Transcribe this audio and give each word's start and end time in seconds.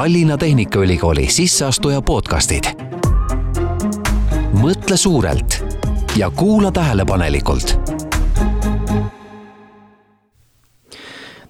Tallinna 0.00 0.36
Tehnikaülikooli 0.36 1.26
sisseastuja 1.26 2.02
podcastid. 2.02 2.64
mõtle 4.62 4.96
suurelt 4.96 5.64
ja 6.16 6.30
kuula 6.30 6.72
tähelepanelikult. 6.72 7.80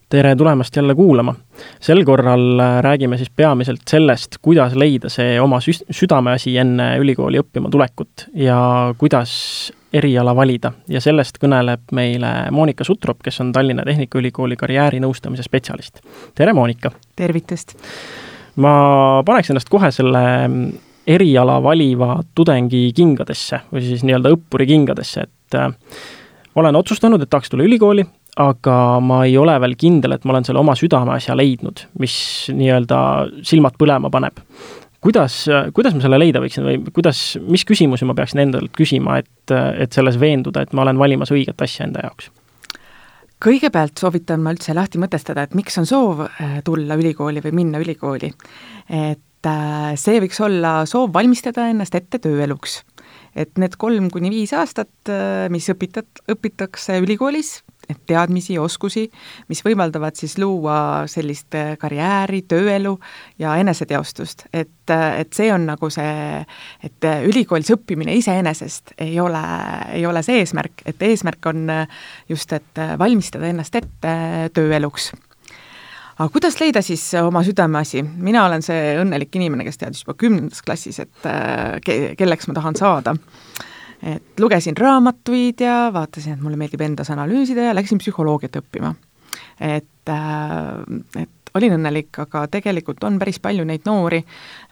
tere 0.08 0.36
tulemast 0.36 0.76
jälle 0.76 0.94
kuulama. 0.94 1.34
sel 1.80 2.04
korral 2.04 2.60
räägime 2.80 3.16
siis 3.16 3.30
peamiselt 3.36 3.80
sellest, 3.90 4.38
kuidas 4.42 4.74
leida 4.74 5.08
see 5.08 5.40
oma 5.40 5.58
südameasi 5.90 6.56
enne 6.56 6.98
ülikooli 6.98 7.38
õppima 7.38 7.70
tulekut 7.70 8.26
ja 8.34 8.94
kuidas 8.98 9.72
eriala 9.92 10.36
valida 10.36 10.72
ja 10.88 11.00
sellest 11.00 11.38
kõneleb 11.44 11.80
meile 11.92 12.50
Monika 12.50 12.84
Sutrop, 12.84 13.22
kes 13.22 13.40
on 13.40 13.52
Tallinna 13.52 13.82
Tehnikaülikooli 13.82 14.56
karjäärinõustamise 14.56 15.42
spetsialist. 15.42 16.00
tere, 16.34 16.52
Monika! 16.52 16.90
tervitust! 17.16 17.78
Ma 18.56 18.72
paneks 19.26 19.52
ennast 19.52 19.70
kohe 19.72 19.90
selle 19.94 20.22
eriala 21.10 21.58
valiva 21.62 22.18
tudengi 22.34 22.90
kingadesse 22.96 23.62
või 23.72 23.84
siis 23.86 24.04
nii-öelda 24.06 24.34
õppuri 24.36 24.66
kingadesse, 24.70 25.26
et 25.26 25.58
äh, 25.58 25.70
olen 26.60 26.76
otsustanud, 26.76 27.22
et 27.22 27.30
tahaks 27.30 27.50
tulla 27.50 27.66
ülikooli, 27.66 28.04
aga 28.40 28.76
ma 29.02 29.24
ei 29.26 29.36
ole 29.38 29.56
veel 29.62 29.74
kindel, 29.78 30.14
et 30.14 30.24
ma 30.24 30.34
olen 30.34 30.46
selle 30.46 30.60
oma 30.62 30.76
südameasja 30.78 31.34
leidnud, 31.38 31.86
mis 32.02 32.14
nii-öelda 32.54 33.00
silmad 33.46 33.78
põlema 33.80 34.10
paneb 34.12 34.42
kuidas, 35.00 35.44
kuidas 35.74 35.94
ma 35.96 36.04
selle 36.04 36.18
leida 36.20 36.42
võiksin 36.42 36.66
või 36.66 36.80
kuidas, 36.92 37.38
mis 37.48 37.64
küsimusi 37.68 38.08
ma 38.08 38.16
peaksin 38.18 38.44
endalt 38.44 38.72
küsima, 38.76 39.20
et, 39.22 39.54
et 39.80 39.96
selles 39.96 40.20
veenduda, 40.20 40.64
et 40.64 40.76
ma 40.76 40.84
olen 40.84 41.00
valimas 41.00 41.32
õiget 41.34 41.64
asja 41.64 41.86
enda 41.88 42.04
jaoks? 42.04 42.30
Kõigepealt 43.40 44.00
soovitan 44.00 44.42
ma 44.44 44.52
üldse 44.54 44.74
lahti 44.76 45.00
mõtestada, 45.00 45.46
et 45.46 45.56
miks 45.58 45.78
on 45.80 45.88
soov 45.88 46.24
äh, 46.26 46.60
tulla 46.64 46.96
ülikooli 47.00 47.42
või 47.44 47.56
minna 47.62 47.80
ülikooli. 47.82 48.32
et 48.88 49.48
äh, 49.48 49.92
see 49.96 50.20
võiks 50.20 50.40
olla 50.44 50.84
soov 50.86 51.12
valmistada 51.14 51.68
ennast 51.70 51.94
ette 51.94 52.18
tööeluks. 52.18 52.82
et 53.34 53.58
need 53.58 53.76
kolm 53.76 54.10
kuni 54.10 54.30
viis 54.30 54.52
aastat, 54.52 54.92
äh, 55.08 55.48
mis 55.50 55.68
õpitat-, 55.72 56.24
õpitakse 56.28 57.00
ülikoolis, 57.00 57.62
teadmisi 58.06 58.54
ja 58.54 58.62
oskusi, 58.62 59.06
mis 59.48 59.62
võimaldavad 59.64 60.16
siis 60.18 60.36
luua 60.38 61.06
sellist 61.10 61.54
äh, 61.58 61.72
karjääri, 61.80 62.42
tööelu 62.48 62.96
ja 63.38 63.56
eneseteostust. 63.60 64.46
et, 64.52 64.90
äh, 64.90 65.20
et 65.20 65.32
see 65.32 65.52
on 65.52 65.66
nagu 65.66 65.90
see, 65.90 66.44
et 66.84 67.08
äh, 67.08 67.24
ülikoolis 67.28 67.72
õppimine 67.74 68.14
iseenesest 68.18 68.94
ei 68.98 69.18
ole, 69.20 69.42
ei 69.92 70.06
ole 70.06 70.22
see 70.26 70.40
eesmärk, 70.42 70.84
et 70.86 71.02
eesmärk 71.02 71.46
on 71.46 71.66
just, 72.28 72.52
et 72.52 72.84
valmistada 72.98 73.50
ennast 73.50 73.74
ette 73.74 74.14
tööeluks 74.54 75.12
aga 76.20 76.28
kuidas 76.32 76.58
leida 76.60 76.82
siis 76.84 77.02
oma 77.22 77.42
südameasi? 77.46 78.02
mina 78.02 78.44
olen 78.46 78.62
see 78.62 78.96
õnnelik 79.00 79.34
inimene, 79.36 79.64
kes 79.64 79.80
teadis 79.80 80.04
juba 80.04 80.18
kümnendas 80.20 80.62
klassis, 80.62 81.00
et 81.00 81.28
ke-, 81.84 82.14
kelleks 82.18 82.48
ma 82.50 82.58
tahan 82.60 82.78
saada 82.78 83.16
et 84.02 84.40
lugesin 84.40 84.76
raamatuid 84.76 85.60
ja 85.60 85.90
vaatasin, 85.92 86.38
et 86.38 86.44
mulle 86.44 86.56
meeldib 86.60 86.80
endas 86.84 87.10
analüüsida 87.12 87.68
ja 87.68 87.76
läksin 87.76 88.00
psühholoogiat 88.00 88.60
õppima. 88.62 88.94
et, 89.60 90.08
äh, 90.08 91.22
et 91.22 91.30
olin 91.54 91.74
õnnelik, 91.76 92.14
aga 92.22 92.46
tegelikult 92.50 93.04
on 93.04 93.18
päris 93.18 93.40
palju 93.42 93.64
neid 93.66 93.84
noori, 93.86 94.22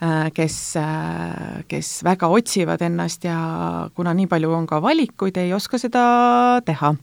äh, 0.02 0.30
kes, 0.34 0.76
äh, 0.76 1.64
kes 1.68 2.04
väga 2.04 2.28
otsivad 2.28 2.82
ennast 2.82 3.24
ja 3.24 3.90
kuna 3.94 4.14
nii 4.14 4.26
palju 4.26 4.52
on 4.52 4.66
ka 4.66 4.82
valikuid, 4.82 5.36
ei 5.36 5.52
oska 5.52 5.78
seda 5.78 6.60
teha 6.64 6.94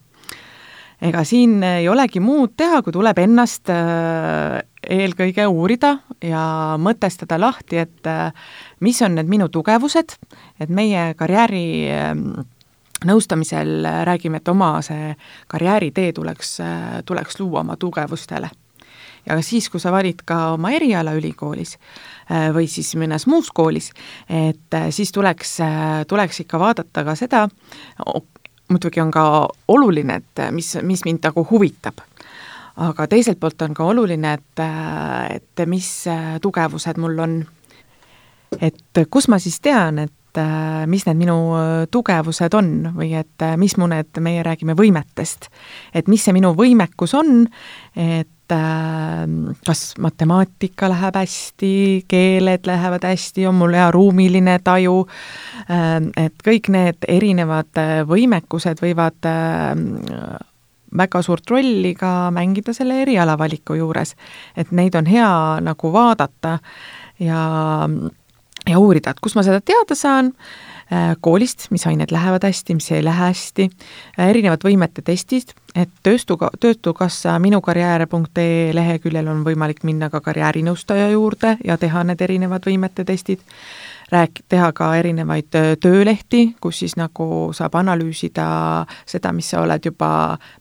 ega 1.02 1.24
siin 1.28 1.64
ei 1.64 1.88
olegi 1.90 2.22
muud 2.24 2.56
teha, 2.58 2.82
kui 2.84 2.94
tuleb 2.96 3.20
ennast 3.20 3.70
äh, 3.74 4.62
eelkõige 4.90 5.48
uurida 5.50 5.98
ja 6.24 6.42
mõtestada 6.82 7.40
lahti, 7.42 7.82
et 7.84 8.10
äh, 8.10 8.32
mis 8.86 9.02
on 9.06 9.18
need 9.20 9.30
minu 9.32 9.50
tugevused, 9.52 10.16
et 10.60 10.70
meie 10.70 11.12
karjääri 11.20 11.66
ähm, 11.92 12.28
nõustamisel 13.06 13.88
räägime, 14.08 14.40
et 14.40 14.52
oma 14.52 14.78
see 14.86 15.16
karjääritee 15.52 16.14
tuleks, 16.16 16.60
äh, 16.64 17.02
tuleks 17.06 17.42
luua 17.42 17.66
oma 17.66 17.76
tugevustele. 17.80 18.50
ja 19.26 19.42
siis, 19.42 19.70
kui 19.74 19.80
sa 19.82 19.92
valid 19.92 20.22
ka 20.26 20.54
oma 20.54 20.70
eriala 20.72 21.16
ülikoolis 21.18 21.80
või 22.54 22.68
siis 22.70 22.92
mõnes 22.96 23.26
muus 23.26 23.50
koolis, 23.50 23.90
et 24.30 24.78
siis 24.94 25.12
tuleks, 25.12 25.58
tuleks 26.08 26.40
ikka 26.44 26.60
vaadata 26.62 27.04
ka 27.04 27.16
seda, 27.18 27.48
muidugi 28.70 29.02
on 29.02 29.12
ka 29.14 29.26
oluline, 29.68 30.20
et 30.22 30.44
mis, 30.52 30.76
mis 30.84 31.06
mind 31.06 31.24
nagu 31.24 31.46
huvitab. 31.50 32.02
aga 32.76 33.08
teiselt 33.08 33.40
poolt 33.40 33.62
on 33.62 33.74
ka 33.74 33.84
oluline, 33.88 34.34
et, 34.34 34.64
et 35.36 35.68
mis 35.68 35.90
tugevused 36.42 36.98
mul 36.98 37.20
on. 37.20 37.40
et 38.62 39.06
kus 39.10 39.28
ma 39.28 39.40
siis 39.40 39.60
tean, 39.60 40.00
et 40.00 40.42
mis 40.88 41.06
need 41.08 41.18
minu 41.18 41.38
tugevused 41.92 42.54
on 42.54 42.72
või 42.98 43.14
et 43.16 43.46
mis 43.58 43.78
mu 43.78 43.88
need, 43.88 44.20
meie 44.20 44.44
räägime 44.44 44.76
võimetest. 44.76 45.50
et 45.94 46.08
mis 46.08 46.24
see 46.24 46.34
minu 46.34 46.54
võimekus 46.58 47.14
on, 47.16 47.48
et 47.96 48.30
Äh, 48.52 49.24
kas 49.66 49.96
matemaatika 49.98 50.90
läheb 50.90 51.16
hästi, 51.18 52.06
keeled 52.08 52.68
lähevad 52.70 53.08
hästi, 53.08 53.48
on 53.50 53.56
mul 53.58 53.74
hea 53.74 53.88
ruumiline 53.92 54.60
taju, 54.64 55.00
äh, 55.66 55.96
et 56.26 56.46
kõik 56.46 56.70
need 56.70 57.08
erinevad 57.10 57.82
äh, 57.82 58.04
võimekused 58.06 58.84
võivad 58.86 59.18
väga 60.96 61.22
suurt 61.26 61.50
rolli 61.50 61.96
ka 61.98 62.30
mängida 62.32 62.74
selle 62.78 63.02
erialavaliku 63.02 63.80
juures. 63.82 64.16
et 64.56 64.72
neid 64.72 64.96
on 64.96 65.10
hea 65.10 65.60
nagu 65.66 65.92
vaadata 65.92 66.60
ja, 67.20 67.42
ja 68.70 68.80
uurida, 68.80 69.10
et 69.10 69.20
kust 69.20 69.36
ma 69.36 69.44
seda 69.44 69.60
teada 69.62 69.98
saan 69.98 70.32
Äh, 70.86 71.16
koolist, 71.22 71.66
mis 71.74 71.88
ained 71.90 72.12
lähevad 72.14 72.44
hästi, 72.46 72.76
mis 72.78 72.92
ei 72.94 73.02
lähe 73.02 73.18
hästi, 73.32 73.64
äh, 74.20 74.28
erinevad 74.30 74.62
võimete 74.62 75.02
testid, 75.02 75.56
et 75.76 75.90
tööstuga, 76.04 76.50
Töötukassa 76.60 77.40
minukarjäär.ee 77.40 78.74
leheküljel 78.76 79.28
on 79.28 79.44
võimalik 79.46 79.84
minna 79.84 80.10
ka 80.10 80.22
karjäärinõustaja 80.24 81.10
juurde 81.12 81.58
ja 81.66 81.78
teha 81.78 82.04
need 82.08 82.22
erinevad 82.22 82.66
võimete 82.68 83.04
testid, 83.08 83.44
rääk-, 84.12 84.44
teha 84.50 84.72
ka 84.76 84.92
erinevaid 85.00 85.58
töölehti, 85.82 86.46
kus 86.62 86.80
siis 86.84 86.96
nagu 87.00 87.52
saab 87.58 87.76
analüüsida 87.82 88.48
seda, 89.06 89.34
mis 89.36 89.52
sa 89.52 89.66
oled 89.66 89.92
juba, 89.92 90.12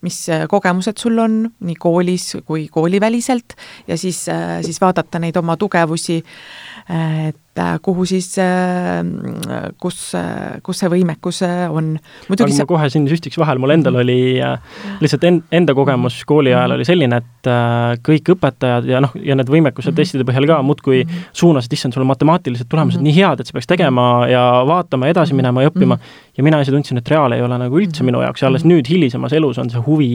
mis 0.03 0.19
kogemused 0.51 0.99
sul 1.01 1.23
on 1.23 1.39
nii 1.61 1.79
koolis 1.79 2.31
kui 2.47 2.67
kooliväliselt 2.73 3.57
ja 3.89 3.99
siis, 3.99 4.25
siis 4.67 4.81
vaadata 4.81 5.23
neid 5.23 5.37
oma 5.37 5.57
tugevusi, 5.61 6.23
et 7.29 7.44
kuhu 7.83 8.05
siis, 8.09 8.27
äh, 8.43 9.03
kus, 9.81 9.99
kus 10.67 10.81
see 10.83 10.91
võimekus 10.91 11.41
äh, 11.47 11.65
on. 11.71 11.95
aga 11.97 12.49
see... 12.51 12.59
ma 12.59 12.69
kohe 12.75 12.89
siin 12.91 13.07
süstiks 13.11 13.39
vahel, 13.39 13.61
mul 13.63 13.75
endal 13.77 14.01
oli 14.03 14.19
lihtsalt 15.03 15.27
en-, 15.29 15.43
enda 15.55 15.77
kogemus 15.77 16.21
kooli 16.29 16.55
ajal 16.55 16.77
oli 16.77 16.87
selline, 16.89 17.21
et 17.23 17.51
kõik 18.05 18.33
õpetajad 18.35 18.89
ja 18.91 19.03
noh, 19.05 19.15
ja 19.23 19.37
need 19.39 19.53
võimekuse 19.53 19.93
mhm. 19.93 20.01
testide 20.01 20.27
põhjal 20.29 20.49
ka 20.51 20.61
muudkui 20.67 21.05
mhm. 21.05 21.31
suunasid, 21.37 21.79
issand, 21.79 21.97
sul 21.97 22.05
on 22.05 22.11
matemaatilised 22.11 22.69
tulemused 22.71 23.01
-hmm. 23.01 23.11
nii 23.11 23.19
head, 23.21 23.41
et 23.41 23.51
sa 23.51 23.57
peaks 23.57 23.71
tegema 23.71 24.27
ja 24.31 24.45
vaatama 24.67 25.11
edasi 25.13 25.35
mhm. 25.35 25.43
minema 25.43 25.63
ja 25.63 25.71
õppima 25.73 25.99
ja 26.37 26.45
mina 26.45 26.61
ise 26.61 26.75
tundsin, 26.75 26.99
et 26.99 27.11
reaal 27.11 27.33
ei 27.33 27.43
ole 27.43 27.59
nagu 27.59 27.79
üldse 27.79 28.05
minu 28.07 28.23
jaoks 28.25 28.43
ja 28.43 28.51
alles 28.51 28.65
nüüd 28.67 28.89
hilisemas 28.91 29.33
elus 29.33 29.59
on 29.63 29.71
see 29.71 29.83
huvi 29.87 30.15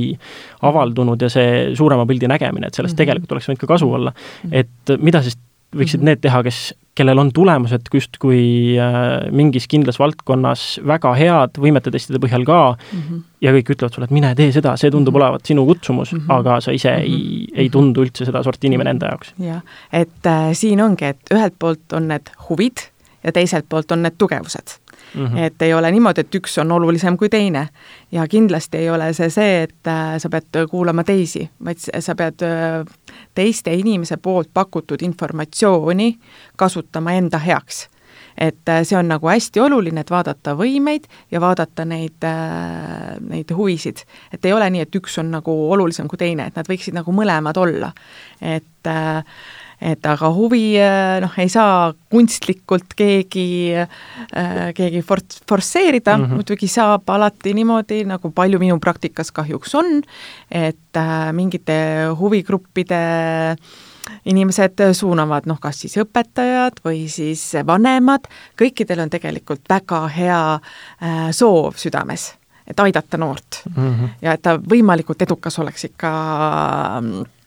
avaldunud 0.67 1.21
ja 1.21 1.29
see 1.31 1.75
suurema 1.75 2.05
pildi 2.09 2.27
nägemine, 2.27 2.67
et 2.67 2.75
sellest 2.75 2.97
tegelikult 2.99 3.31
oleks 3.31 3.47
võinud 3.49 3.63
ka 3.63 3.69
kasu 3.75 3.93
olla. 3.99 4.13
et 4.51 4.99
mida 4.99 5.23
siis 5.23 5.39
võiksid 5.75 6.03
need 6.05 6.21
teha, 6.23 6.41
kes, 6.45 6.59
kellel 6.99 7.21
on 7.21 7.31
tulemused 7.35 7.87
justkui 7.93 8.41
äh, 8.81 9.29
mingis 9.35 9.67
kindlas 9.71 9.99
valdkonnas 10.01 10.65
väga 10.87 11.13
head, 11.19 11.59
võimete 11.61 11.93
testide 11.93 12.21
põhjal 12.21 12.45
ka 12.47 12.59
mm, 12.73 13.01
-hmm. 13.01 13.23
ja 13.45 13.53
kõik 13.55 13.73
ütlevad 13.75 13.95
sulle, 13.95 14.09
et 14.09 14.15
mine 14.15 14.33
tee 14.35 14.51
seda, 14.55 14.75
see 14.77 14.91
tundub 14.91 15.15
mm 15.15 15.21
-hmm. 15.21 15.29
olevat 15.29 15.51
sinu 15.51 15.65
kutsumus 15.69 16.13
mm, 16.13 16.19
-hmm. 16.19 16.35
aga 16.39 16.59
sa 16.61 16.75
ise 16.75 16.91
mm 16.91 17.03
-hmm. 17.03 17.07
ei, 17.07 17.47
ei 17.53 17.65
mhm. 17.67 17.71
tundu 17.71 18.05
üldse 18.05 18.25
sedasorti 18.25 18.67
inimene 18.67 18.95
enda 18.95 19.13
jaoks. 19.13 19.33
jah, 19.39 19.61
et 19.93 20.25
äh, 20.25 20.53
siin 20.53 20.81
ongi, 20.81 21.05
et 21.05 21.33
ühelt 21.33 21.55
poolt 21.59 21.93
on 21.93 22.07
need 22.07 22.31
huvid 22.49 22.89
ja 23.23 23.31
teiselt 23.31 23.65
poolt 23.69 23.91
on 23.91 24.03
need 24.03 24.15
tugevused 24.17 24.79
Mm 25.15 25.25
-hmm. 25.25 25.37
et 25.37 25.61
ei 25.61 25.73
ole 25.73 25.91
niimoodi, 25.91 26.21
et 26.21 26.35
üks 26.35 26.57
on 26.61 26.71
olulisem 26.71 27.17
kui 27.17 27.29
teine. 27.29 27.69
ja 28.11 28.27
kindlasti 28.27 28.77
ei 28.77 28.89
ole 28.89 29.13
see 29.13 29.29
see, 29.29 29.63
et 29.63 29.87
äh, 29.87 30.17
sa 30.17 30.29
pead 30.29 30.67
kuulama 30.69 31.03
teisi, 31.03 31.49
vaid 31.65 31.77
sa 31.99 32.15
pead 32.15 32.41
äh, 32.41 32.85
teiste 33.35 33.73
inimese 33.73 34.17
poolt 34.17 34.49
pakutud 34.53 35.01
informatsiooni 35.01 36.19
kasutama 36.55 37.11
enda 37.11 37.37
heaks 37.37 37.87
et 38.37 38.69
äh, 38.69 38.83
see 38.83 38.97
on 38.97 39.07
nagu 39.07 39.27
hästi 39.27 39.59
oluline, 39.59 40.01
et 40.01 40.11
vaadata 40.11 40.55
võimeid 40.55 41.07
ja 41.31 41.41
vaadata 41.41 41.85
neid, 41.85 42.25
neid 43.19 43.51
huvisid. 43.55 43.97
et 44.33 44.45
ei 44.45 44.53
ole 44.53 44.69
nii, 44.69 44.81
et 44.81 44.95
üks 44.95 45.19
on 45.19 45.31
nagu 45.31 45.71
olulisem 45.71 46.07
kui 46.07 46.17
teine, 46.17 46.47
et 46.47 46.55
nad 46.55 46.69
võiksid 46.69 46.93
nagu 46.93 47.11
mõlemad 47.11 47.57
olla. 47.57 47.91
et 48.41 48.87
äh, 48.87 49.23
et 49.81 50.05
aga 50.05 50.29
huvi 50.35 50.73
noh, 51.23 51.35
ei 51.39 51.49
saa 51.51 51.91
kunstlikult 52.11 52.95
keegi, 52.99 53.75
äh, 53.79 54.63
keegi 54.75 55.01
for-, 55.05 55.23
forsseerida 55.49 56.17
mm, 56.17 56.25
-hmm. 56.25 56.39
muidugi 56.39 56.67
saab 56.67 57.09
alati 57.09 57.53
niimoodi, 57.53 58.03
nagu 58.05 58.31
palju 58.31 58.59
minu 58.59 58.79
praktikas 58.79 59.31
kahjuks 59.31 59.75
on, 59.75 60.01
et 60.51 60.97
äh, 60.97 61.31
mingite 61.33 61.79
huvigruppide 62.19 62.99
inimesed 64.25 64.81
suunavad 64.93 65.45
noh, 65.45 65.59
kas 65.61 65.81
siis 65.81 65.95
õpetajad 66.01 66.81
või 66.85 67.07
siis 67.07 67.53
vanemad, 67.65 68.27
kõikidel 68.59 69.05
on 69.05 69.09
tegelikult 69.09 69.61
väga 69.69 70.07
hea 70.07 70.43
soov 71.31 71.77
südames, 71.77 72.33
et 72.67 72.79
aidata 72.79 73.17
noort 73.17 73.61
mm 73.69 73.75
-hmm. 73.75 74.09
ja 74.21 74.33
et 74.33 74.41
ta 74.41 74.57
võimalikult 74.57 75.21
edukas 75.21 75.59
oleks 75.59 75.83
ikka 75.83 76.09
äh, 76.97 77.38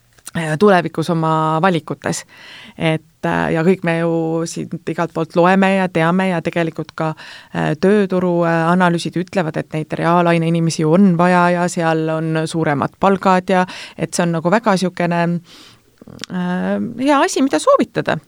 tulevikus 0.59 1.11
oma 1.11 1.59
valikutes. 1.63 2.25
et 2.79 3.27
äh, 3.27 3.53
ja 3.53 3.63
kõik 3.63 3.85
me 3.85 3.99
ju 3.99 4.13
siit 4.47 4.89
igalt 4.89 5.13
poolt 5.15 5.37
loeme 5.37 5.75
ja 5.75 5.89
teame 5.89 6.29
ja 6.29 6.41
tegelikult 6.43 6.93
ka 6.95 7.15
tööturu 7.81 8.43
analüüsid 8.47 9.17
ütlevad, 9.17 9.57
et 9.57 9.73
neid 9.73 9.93
reaalaine 9.93 10.49
inimesi 10.49 10.85
on 10.85 11.17
vaja 11.19 11.51
ja 11.51 11.69
seal 11.69 12.09
on 12.09 12.43
suuremad 12.47 12.97
palgad 13.01 13.51
ja 13.51 13.67
et 13.97 14.15
see 14.15 14.25
on 14.27 14.39
nagu 14.39 14.51
väga 14.51 14.73
niisugune 14.73 15.23
äh, 15.23 15.39
Äh, 15.43 15.72
hea 16.31 17.19
asi, 17.21 17.43
mida 17.43 17.59
soovitada. 17.63 18.19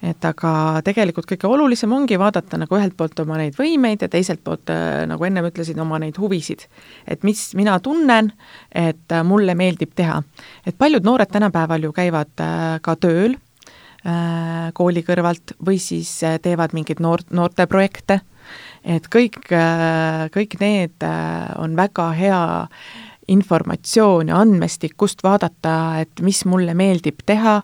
et 0.00 0.24
aga 0.24 0.80
tegelikult 0.80 1.26
kõige 1.28 1.44
olulisem 1.44 1.92
ongi 1.92 2.16
vaadata 2.16 2.56
nagu 2.56 2.72
ühelt 2.78 2.94
poolt 2.96 3.18
oma 3.20 3.36
neid 3.36 3.58
võimeid 3.58 4.00
ja 4.00 4.08
teiselt 4.08 4.40
poolt, 4.44 4.70
äh, 4.72 5.02
nagu 5.08 5.26
ennem 5.28 5.50
ütlesin, 5.50 5.80
oma 5.80 5.98
neid 6.00 6.16
huvisid. 6.18 6.66
et 7.06 7.22
mis 7.22 7.54
mina 7.54 7.78
tunnen, 7.80 8.32
et 8.72 9.12
äh, 9.12 9.22
mulle 9.24 9.54
meeldib 9.54 9.94
teha. 9.94 10.22
et 10.66 10.78
paljud 10.78 11.04
noored 11.04 11.30
tänapäeval 11.30 11.84
ju 11.84 11.92
käivad 11.92 12.32
ka 12.82 12.96
tööl 12.96 13.36
kooli 14.72 15.02
kõrvalt 15.04 15.52
või 15.60 15.76
siis 15.76 16.08
teevad 16.40 16.72
mingeid 16.72 17.02
noor, 17.04 17.20
noorteprojekte, 17.36 18.22
et 18.80 19.04
kõik, 19.12 19.36
kõik 20.32 20.56
need 20.62 21.04
on 21.60 21.76
väga 21.76 22.06
hea 22.16 22.40
informatsioon 23.30 24.28
ja 24.28 24.38
andmestik, 24.42 24.96
kust 24.98 25.22
vaadata, 25.22 25.74
et 26.02 26.22
mis 26.26 26.42
mulle 26.50 26.74
meeldib 26.78 27.22
teha, 27.26 27.56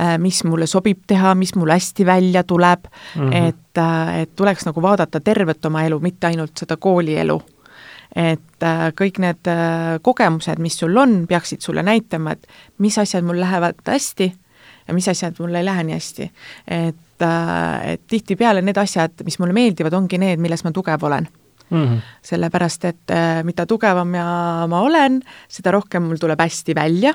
äh, 0.00 0.14
mis 0.22 0.42
mulle 0.44 0.68
sobib 0.70 1.04
teha, 1.08 1.34
mis 1.38 1.54
mul 1.56 1.72
hästi 1.72 2.06
välja 2.06 2.44
tuleb 2.44 2.86
mm, 2.86 3.22
-hmm. 3.22 3.48
et, 3.48 3.78
äh, 3.78 4.20
et 4.22 4.36
tuleks 4.36 4.66
nagu 4.66 4.82
vaadata 4.82 5.20
tervet 5.20 5.64
oma 5.64 5.84
elu, 5.84 6.00
mitte 6.00 6.26
ainult 6.26 6.56
seda 6.58 6.76
koolielu 6.76 7.40
et 8.16 8.62
äh, 8.62 8.88
kõik 9.00 9.18
need 9.20 9.48
kogemused, 10.02 10.58
mis 10.58 10.78
sul 10.78 10.96
on, 10.96 11.26
peaksid 11.28 11.60
sulle 11.60 11.82
näitama, 11.82 12.32
et 12.32 12.46
mis 12.78 12.98
asjad 12.98 13.24
mul 13.24 13.40
lähevad 13.40 13.82
hästi 13.86 14.32
ja 14.88 14.94
mis 14.94 15.08
asjad 15.08 15.34
mul 15.38 15.54
ei 15.54 15.64
lähe 15.64 15.84
nii 15.84 15.94
hästi. 15.94 16.30
et, 16.66 17.24
et 17.84 18.00
tihtipeale 18.06 18.62
need 18.62 18.76
asjad, 18.76 19.12
mis 19.24 19.38
mulle 19.38 19.52
meeldivad, 19.52 19.92
ongi 19.92 20.18
need, 20.18 20.40
milles 20.40 20.64
ma 20.64 20.72
tugev 20.72 21.04
olen 21.04 21.28
mm. 21.70 21.84
-hmm. 21.84 22.00
sellepärast, 22.22 22.84
et 22.84 23.10
äh, 23.10 23.44
mida 23.44 23.66
tugevam 23.66 24.14
ja 24.14 24.66
ma 24.68 24.80
olen, 24.80 25.22
seda 25.48 25.70
rohkem 25.70 26.02
mul 26.02 26.16
tuleb 26.20 26.40
hästi 26.40 26.74
välja 26.74 27.14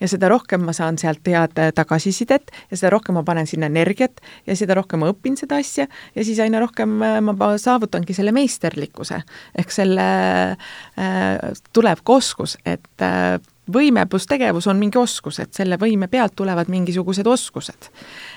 ja 0.00 0.08
seda 0.10 0.28
rohkem 0.32 0.64
ma 0.66 0.74
saan 0.76 0.98
sealt 1.00 1.26
head 1.26 1.58
tagasisidet 1.76 2.52
ja 2.70 2.76
seda 2.78 2.92
rohkem 2.94 3.18
ma 3.18 3.24
panen 3.26 3.48
sinna 3.50 3.66
energiat 3.70 4.20
ja 4.46 4.56
seda 4.58 4.76
rohkem 4.78 5.02
ma 5.02 5.10
õpin 5.12 5.38
seda 5.40 5.58
asja 5.62 5.86
ja 6.14 6.26
siis 6.26 6.40
aina 6.42 6.62
rohkem 6.62 6.96
äh, 7.02 7.18
ma 7.24 7.54
saavutangi 7.60 8.16
selle 8.16 8.34
meisterlikkuse. 8.34 9.22
ehk 9.58 9.74
selle 9.74 10.06
äh, 10.54 11.52
tuleb 11.72 12.04
ka 12.04 12.20
oskus, 12.20 12.58
et 12.64 13.02
äh, 13.02 13.38
võime 13.72 14.04
pluss 14.10 14.28
tegevus 14.28 14.66
on 14.70 14.78
mingi 14.80 14.98
oskus, 15.00 15.38
et 15.40 15.54
selle 15.56 15.78
võime 15.80 16.08
pealt 16.12 16.34
tulevad 16.36 16.68
mingisugused 16.72 17.26
oskused. 17.26 17.90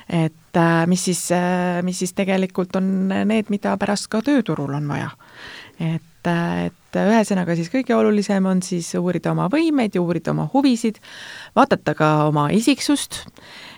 et 0.09 0.57
äh, 0.57 0.87
mis 0.87 1.03
siis, 1.03 1.31
äh, 1.31 1.83
mis 1.83 1.99
siis 1.99 2.13
tegelikult 2.13 2.75
on 2.75 3.07
need, 3.07 3.49
mida 3.49 3.77
pärast 3.77 4.07
ka 4.07 4.21
tööturul 4.21 4.73
on 4.73 4.87
vaja. 4.87 5.11
Et, 5.79 6.29
et 6.65 6.99
ühesõnaga 7.01 7.55
siis 7.57 7.69
kõige 7.73 7.95
olulisem 7.95 8.45
on 8.49 8.61
siis 8.65 8.89
uurida 8.99 9.31
oma 9.33 9.47
võimeid 9.53 9.95
ja 9.97 10.01
uurida 10.01 10.33
oma 10.33 10.47
huvisid, 10.53 10.99
vaadata 11.55 11.93
ka 11.97 12.09
oma 12.29 12.47
isiksust, 12.55 13.23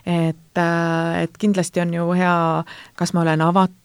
et, 0.05 0.61
et 0.61 1.37
kindlasti 1.41 1.83
on 1.83 1.93
ju 1.93 2.07
hea, 2.19 2.37
kas 2.99 3.13
ma 3.13 3.25
olen 3.25 3.43
avat-, 3.45 3.77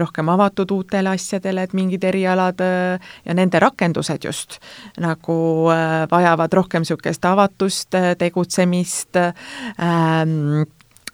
rohkem 0.00 0.28
avatud 0.32 0.70
uutele 0.70 1.12
asjadele, 1.14 1.62
et 1.62 1.74
mingid 1.76 2.04
erialad 2.04 2.60
ja 2.60 3.34
nende 3.36 3.60
rakendused 3.60 4.24
just 4.24 4.58
nagu 5.00 5.36
vajavad 6.10 6.52
rohkem 6.56 6.82
niisugust 6.82 7.24
avatust, 7.28 7.94
tegutsemist 8.18 9.20
ähm,, 9.20 10.64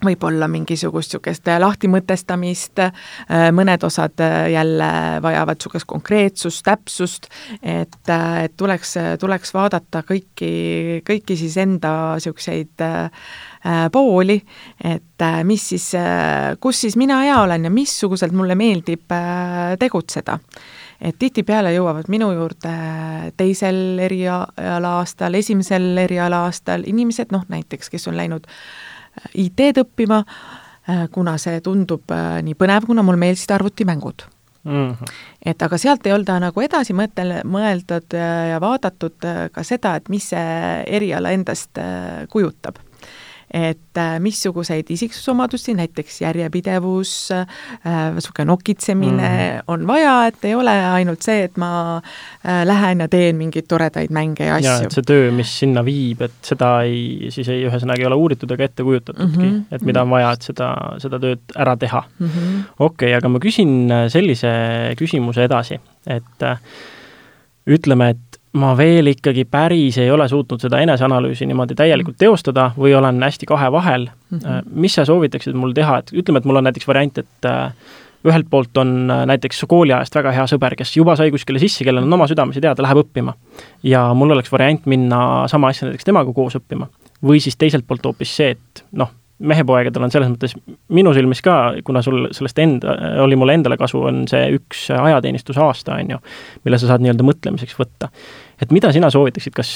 võib-olla 0.07 0.49
mingisugust 0.51 1.17
niisugust 1.17 1.49
lahtimõtestamist, 1.63 2.83
mõned 3.57 3.87
osad 3.87 4.23
jälle 4.53 4.91
vajavad 5.23 5.59
niisugust 5.59 5.89
konkreetsust, 5.91 6.65
täpsust, 6.67 7.29
et, 7.63 7.99
et 8.43 8.57
tuleks, 8.57 8.97
tuleks 9.21 9.55
vaadata 9.55 10.03
kõiki, 10.07 11.03
kõiki 11.07 11.37
siis 11.39 11.57
enda 11.63 11.93
niisuguseid 12.17 12.87
pooli, 13.93 14.41
et 14.85 15.27
mis 15.45 15.69
siis, 15.73 15.91
kus 16.61 16.81
siis 16.87 16.97
mina 16.97 17.21
hea 17.25 17.39
olen 17.43 17.67
ja 17.67 17.71
missuguselt 17.71 18.35
mulle 18.37 18.55
meeldib 18.55 19.15
tegutseda. 19.79 20.39
Et 20.97 21.17
tihtipeale 21.19 21.75
jõuavad 21.75 22.07
minu 22.09 22.31
juurde 22.33 22.71
teisel 23.37 23.99
eriala-aastal, 24.01 25.35
esimesel 25.37 25.91
eriala-aastal 26.07 26.87
inimesed, 26.89 27.35
noh 27.37 27.45
näiteks, 27.53 27.91
kes 27.93 28.09
on 28.09 28.17
läinud 28.17 28.49
IT-d 29.35 29.83
õppima, 29.85 30.23
äh, 30.89 31.07
kuna 31.13 31.37
see 31.43 31.61
tundub 31.65 32.11
äh, 32.15 32.41
nii 32.47 32.57
põnev, 32.59 32.89
kuna 32.89 33.05
mulle 33.07 33.23
meeldisid 33.27 33.55
arvutimängud 33.59 34.31
Mm 34.67 34.91
-hmm. 34.91 35.11
et 35.47 35.63
aga 35.63 35.79
sealt 35.79 36.07
ei 36.07 36.13
olda 36.13 36.41
nagu 36.43 36.61
edasi 36.61 36.93
mõtel-, 36.93 37.45
mõeldud 37.47 38.15
äh, 38.19 38.49
ja 38.51 38.61
vaadatud 38.61 39.15
ka 39.53 39.63
seda, 39.63 39.95
et 39.95 40.09
mis 40.09 40.29
see 40.29 40.83
eriala 40.87 41.31
endast 41.31 41.79
kujutab 42.29 42.75
et 43.55 43.99
äh, 43.99 44.17
missuguseid 44.21 44.91
isiksusomadusi, 44.91 45.75
näiteks 45.79 46.21
järjepidevus 46.21 47.13
äh,, 47.33 47.47
niisugune 48.15 48.49
nokitsemine 48.51 49.29
mm. 49.29 49.61
on 49.67 49.87
vaja, 49.87 50.15
et 50.27 50.45
ei 50.49 50.55
ole 50.59 50.75
ainult 50.91 51.23
see, 51.23 51.45
et 51.47 51.61
ma 51.61 51.71
äh, 51.99 52.65
lähen 52.67 53.05
ja 53.05 53.09
teen 53.13 53.39
mingeid 53.39 53.69
toredaid 53.71 54.11
mänge 54.15 54.49
ja 54.49 54.59
asju. 54.59 54.91
see 54.95 55.07
töö, 55.07 55.31
mis 55.35 55.53
sinna 55.63 55.85
viib, 55.87 56.25
et 56.27 56.37
seda 56.47 56.73
ei, 56.89 57.31
siis 57.35 57.49
ei, 57.53 57.63
ühesõnaga 57.69 58.03
ei 58.03 58.11
ole 58.11 58.19
uuritud 58.27 58.51
ega 58.57 58.67
ette 58.67 58.87
kujutatudki 58.87 59.39
mm, 59.39 59.47
-hmm. 59.47 59.79
et 59.79 59.87
mida 59.87 60.03
on 60.03 60.11
vaja, 60.17 60.35
et 60.35 60.51
seda, 60.51 60.73
seda 61.03 61.23
tööd 61.23 61.57
ära 61.57 61.77
teha 61.79 62.03
mm 62.03 62.27
-hmm.. 62.27 62.67
okei 62.79 63.13
okay,, 63.13 63.17
aga 63.21 63.31
ma 63.31 63.43
küsin 63.43 63.95
sellise 64.13 64.51
küsimuse 64.99 65.47
edasi, 65.47 65.79
et 66.07 66.43
äh, 66.43 66.59
ütleme, 67.67 68.11
et 68.15 68.26
ma 68.57 68.73
veel 68.79 69.13
ikkagi 69.13 69.45
päris 69.51 69.99
ei 70.01 70.11
ole 70.11 70.29
suutnud 70.29 70.63
seda 70.63 70.81
eneseanalüüsi 70.85 71.47
niimoodi 71.49 71.77
täielikult 71.79 72.19
teostada 72.21 72.71
või 72.79 72.95
olen 72.97 73.21
hästi 73.23 73.47
kahe 73.49 73.71
vahel 73.73 74.09
mm. 74.09 74.39
-hmm. 74.39 74.73
mis 74.73 74.97
sa 74.97 75.05
soovitaksid 75.05 75.55
mul 75.55 75.75
teha, 75.77 75.99
et 75.99 76.13
ütleme, 76.13 76.41
et 76.41 76.49
mul 76.49 76.61
on 76.61 76.67
näiteks 76.69 76.89
variant, 76.89 77.19
et 77.19 77.49
äh, 77.51 77.73
ühelt 78.27 78.49
poolt 78.51 78.77
on 78.77 79.11
äh, 79.11 79.25
näiteks 79.27 79.65
kooliajast 79.69 80.15
väga 80.15 80.33
hea 80.33 80.47
sõber, 80.51 80.77
kes 80.79 80.97
juba 80.97 81.17
sai 81.17 81.31
kuskile 81.31 81.61
sisse, 81.63 81.85
kellel 81.85 82.07
on 82.07 82.19
oma 82.19 82.29
südames 82.31 82.57
idee, 82.57 82.75
ta 82.75 82.87
läheb 82.87 83.05
õppima. 83.05 83.35
ja 83.83 84.09
mul 84.15 84.31
oleks 84.37 84.53
variant 84.53 84.87
minna 84.87 85.21
sama 85.49 85.69
asja 85.69 85.89
näiteks 85.89 86.05
temaga 86.05 86.33
koos 86.33 86.57
õppima. 86.57 86.89
või 87.25 87.41
siis 87.41 87.57
teiselt 87.57 87.87
poolt 87.87 88.05
hoopis 88.05 88.37
see, 88.37 88.51
et 88.57 88.85
noh, 88.93 89.13
mehepoegadel 89.39 90.07
on 90.07 90.13
selles 90.13 90.31
mõttes 90.33 90.57
minu 90.97 91.13
silmis 91.17 91.43
ka, 91.45 91.57
kuna 91.85 92.03
sul 92.05 92.29
sellest 92.37 92.59
enda, 92.63 92.97
oli 93.25 93.37
mulle 93.37 93.59
endale 93.59 93.77
kasu, 93.81 94.01
on 94.09 94.25
see 94.31 94.49
üks 94.57 94.89
ajateenistuse 94.97 95.61
aasta, 95.63 96.01
on 96.01 96.17
ju, 96.17 96.23
mille 96.65 96.81
sa 96.81 96.91
saad 96.91 97.05
nii-öelda 97.05 97.27
mõtlemiseks 97.27 97.77
võtta. 97.79 98.11
et 98.63 98.73
mida 98.73 98.93
sina 98.97 99.11
soovitaksid, 99.13 99.57
kas 99.57 99.73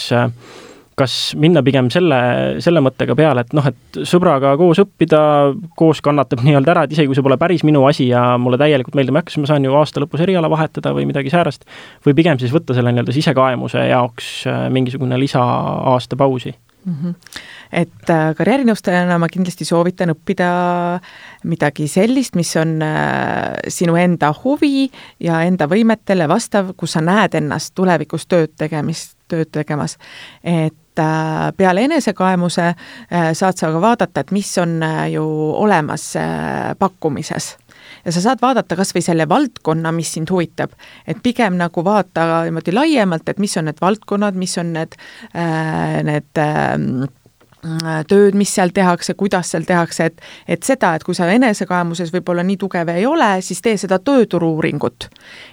kas 1.01 1.15
minna 1.41 1.63
pigem 1.65 1.89
selle, 1.93 2.17
selle 2.61 2.83
mõttega 2.85 3.15
peale, 3.17 3.45
et 3.45 3.55
noh, 3.57 3.65
et 3.71 4.01
sõbraga 4.09 4.53
koos 4.61 4.83
õppida, 4.83 5.21
koos 5.79 6.03
kannatab 6.05 6.43
nii-öelda 6.45 6.75
ära, 6.75 6.85
et 6.85 6.93
isegi 6.93 7.09
kui 7.09 7.17
see 7.17 7.25
pole 7.25 7.39
päris 7.41 7.65
minu 7.65 7.87
asi 7.89 8.11
ja 8.11 8.35
mulle 8.43 8.59
täielikult 8.61 8.99
meeldima 8.99 9.21
ei 9.21 9.25
hakka, 9.25 9.35
siis 9.35 9.45
ma 9.45 9.53
saan 9.53 9.65
ju 9.65 9.77
aasta 9.79 10.03
lõpus 10.03 10.25
eriala 10.27 10.51
vahetada 10.53 10.93
või 10.97 11.07
midagi 11.09 11.33
säärast, 11.33 11.65
või 12.07 12.17
pigem 12.19 12.41
siis 12.43 12.53
võtta 12.53 12.77
selle 12.77 12.93
nii-öelda 12.93 13.17
sisekaemuse 13.17 13.87
jaoks 13.93 14.33
mingisugune 14.77 15.21
lisaaasta 15.23 16.21
pausi 16.21 16.53
mm. 16.85 16.95
-hmm 17.03 17.15
et 17.73 18.11
äh, 18.11 18.33
karjäärinõustajana 18.37 19.19
ma 19.21 19.29
kindlasti 19.31 19.67
soovitan 19.69 20.13
õppida 20.15 20.51
midagi 21.51 21.87
sellist, 21.91 22.37
mis 22.39 22.51
on 22.59 22.81
äh, 22.83 23.61
sinu 23.71 23.97
enda 24.01 24.33
huvi 24.43 24.89
ja 25.23 25.43
enda 25.47 25.69
võimetele 25.71 26.29
vastav, 26.31 26.75
kus 26.79 26.97
sa 26.97 27.05
näed 27.05 27.37
ennast 27.39 27.75
tulevikus 27.79 28.27
tööd 28.31 28.57
tegemist, 28.59 29.15
tööd 29.31 29.53
tegemas. 29.55 29.97
et 30.43 30.99
äh, 30.99 31.51
peale 31.57 31.87
enesekaemuse 31.87 32.73
saad 33.11 33.59
sa 33.59 33.73
ka 33.73 33.81
vaadata, 33.81 34.21
et 34.21 34.35
mis 34.35 34.51
on 34.59 34.81
ju 35.13 35.25
olemas 35.63 36.13
pakkumises 36.79 37.55
ja 38.05 38.13
sa 38.15 38.23
saad 38.25 38.43
vaadata 38.43 38.79
kas 38.79 38.95
või 38.97 39.05
selle 39.05 39.29
valdkonna, 39.29 39.93
mis 39.93 40.13
sind 40.17 40.31
huvitab. 40.31 40.75
et 41.07 41.23
pigem 41.23 41.57
nagu 41.61 41.85
vaata 41.85 42.45
niimoodi 42.49 42.75
laiemalt, 42.75 43.29
et 43.29 43.39
mis 43.39 43.57
on 43.57 43.69
need 43.71 43.81
valdkonnad, 43.81 44.39
mis 44.39 44.59
on 44.59 44.73
need 44.77 44.97
äh,, 45.35 46.01
need 46.07 46.41
äh, 46.41 46.77
tööd, 48.09 48.37
mis 48.39 48.51
seal 48.55 48.73
tehakse, 48.75 49.15
kuidas 49.19 49.51
seal 49.53 49.67
tehakse, 49.69 50.07
et 50.11 50.21
et 50.49 50.63
seda, 50.65 50.95
et 50.97 51.05
kui 51.05 51.15
sa 51.15 51.29
enesekaemuses 51.31 52.13
võib-olla 52.15 52.45
nii 52.47 52.57
tugev 52.61 52.89
ei 52.95 53.05
ole, 53.07 53.29
siis 53.45 53.61
tee 53.61 53.77
seda 53.81 53.99
tööturu-uuringut. 54.01 55.09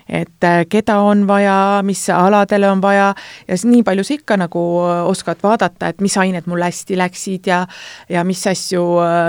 et 0.08 0.44
äh, 0.44 0.64
keda 0.70 1.00
on 1.04 1.26
vaja, 1.28 1.82
mis 1.84 2.10
aladele 2.10 2.70
on 2.72 2.82
vaja 2.82 3.14
ja 3.48 3.58
nii 3.64 3.84
palju 3.84 4.04
sa 4.04 4.14
ikka 4.14 4.38
nagu 4.38 4.64
äh, 4.88 5.04
oskad 5.08 5.44
vaadata, 5.44 5.88
et 5.88 6.02
mis 6.02 6.18
ained 6.18 6.48
mul 6.48 6.64
hästi 6.64 6.98
läksid 6.98 7.48
ja 7.48 7.66
ja 8.10 8.24
mis 8.24 8.48
asju, 8.48 8.84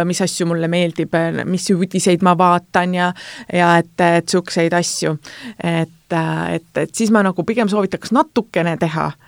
mis 0.04 0.20
asju 0.22 0.46
mulle 0.46 0.68
meeldib, 0.68 1.14
mis 1.44 1.70
uudiseid 1.70 2.22
ma 2.22 2.36
vaatan 2.38 2.94
ja 2.94 3.12
ja 3.52 3.76
et, 3.78 3.94
et 3.98 4.24
niisuguseid 4.24 4.72
asju. 4.72 5.16
et, 5.58 6.12
et, 6.54 6.76
et 6.76 6.94
siis 6.94 7.10
ma 7.10 7.22
nagu 7.22 7.44
pigem 7.44 7.68
soovitaks 7.68 8.12
natukene 8.12 8.76
teha 8.78 9.10
Äh, 9.10 9.27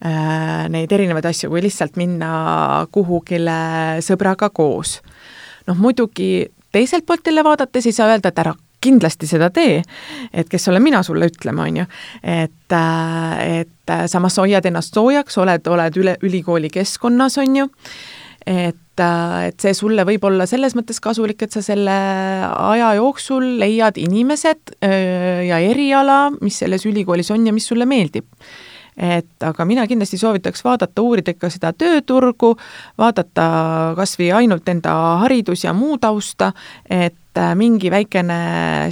neid 0.00 0.92
erinevaid 0.92 1.26
asju, 1.28 1.50
kui 1.52 1.60
lihtsalt 1.60 1.98
minna 2.00 2.86
kuhugile 2.92 4.00
sõbraga 4.00 4.48
koos. 4.48 5.00
noh, 5.66 5.76
muidugi 5.76 6.48
teiselt 6.72 7.06
poolt 7.06 7.26
jälle 7.26 7.44
vaadates 7.44 7.86
ei 7.86 7.92
saa 7.92 8.08
öelda, 8.08 8.30
et 8.30 8.38
ära 8.40 8.54
kindlasti 8.80 9.28
seda 9.28 9.50
tee, 9.52 9.80
et 10.32 10.48
kes 10.48 10.68
olen 10.72 10.82
mina 10.82 11.02
sulle 11.04 11.28
ütlema, 11.30 11.66
on 11.68 11.82
ju. 11.82 11.86
et, 12.22 12.72
äh, 12.72 13.60
et 13.60 13.94
samas 14.08 14.38
hoiad 14.40 14.66
ennast 14.66 14.96
soojaks, 14.96 15.36
oled, 15.42 15.66
oled 15.68 16.00
üle, 16.00 16.16
ülikooli 16.22 16.70
keskkonnas, 16.72 17.36
on 17.42 17.56
ju, 17.56 17.68
et, 18.46 19.04
äh, 19.04 19.36
et 19.50 19.60
see 19.60 19.74
sulle 19.76 20.06
võib 20.08 20.24
olla 20.24 20.46
selles 20.48 20.74
mõttes 20.78 21.00
kasulik, 21.00 21.42
et 21.42 21.52
sa 21.52 21.62
selle 21.62 21.98
aja 22.48 22.94
jooksul 22.96 23.58
leiad 23.60 24.00
inimesed 24.00 24.76
ja 24.80 25.60
eriala, 25.60 26.30
mis 26.40 26.58
selles 26.64 26.86
ülikoolis 26.88 27.30
on 27.30 27.46
ja 27.46 27.52
mis 27.52 27.68
sulle 27.68 27.88
meeldib 27.88 28.24
et 28.96 29.46
aga 29.46 29.64
mina 29.68 29.86
kindlasti 29.88 30.18
soovitaks 30.20 30.64
vaadata, 30.64 31.02
uurida 31.02 31.34
ikka 31.34 31.50
seda 31.52 31.72
tööturgu, 31.76 32.54
vaadata 32.98 33.46
kas 33.98 34.16
või 34.20 34.30
ainult 34.42 34.68
enda 34.68 34.94
haridus 35.24 35.64
ja 35.64 35.74
muu 35.76 35.98
tausta, 36.02 36.52
et 36.90 37.38
äh, 37.38 37.54
mingi 37.58 37.90
väikene 37.92 38.40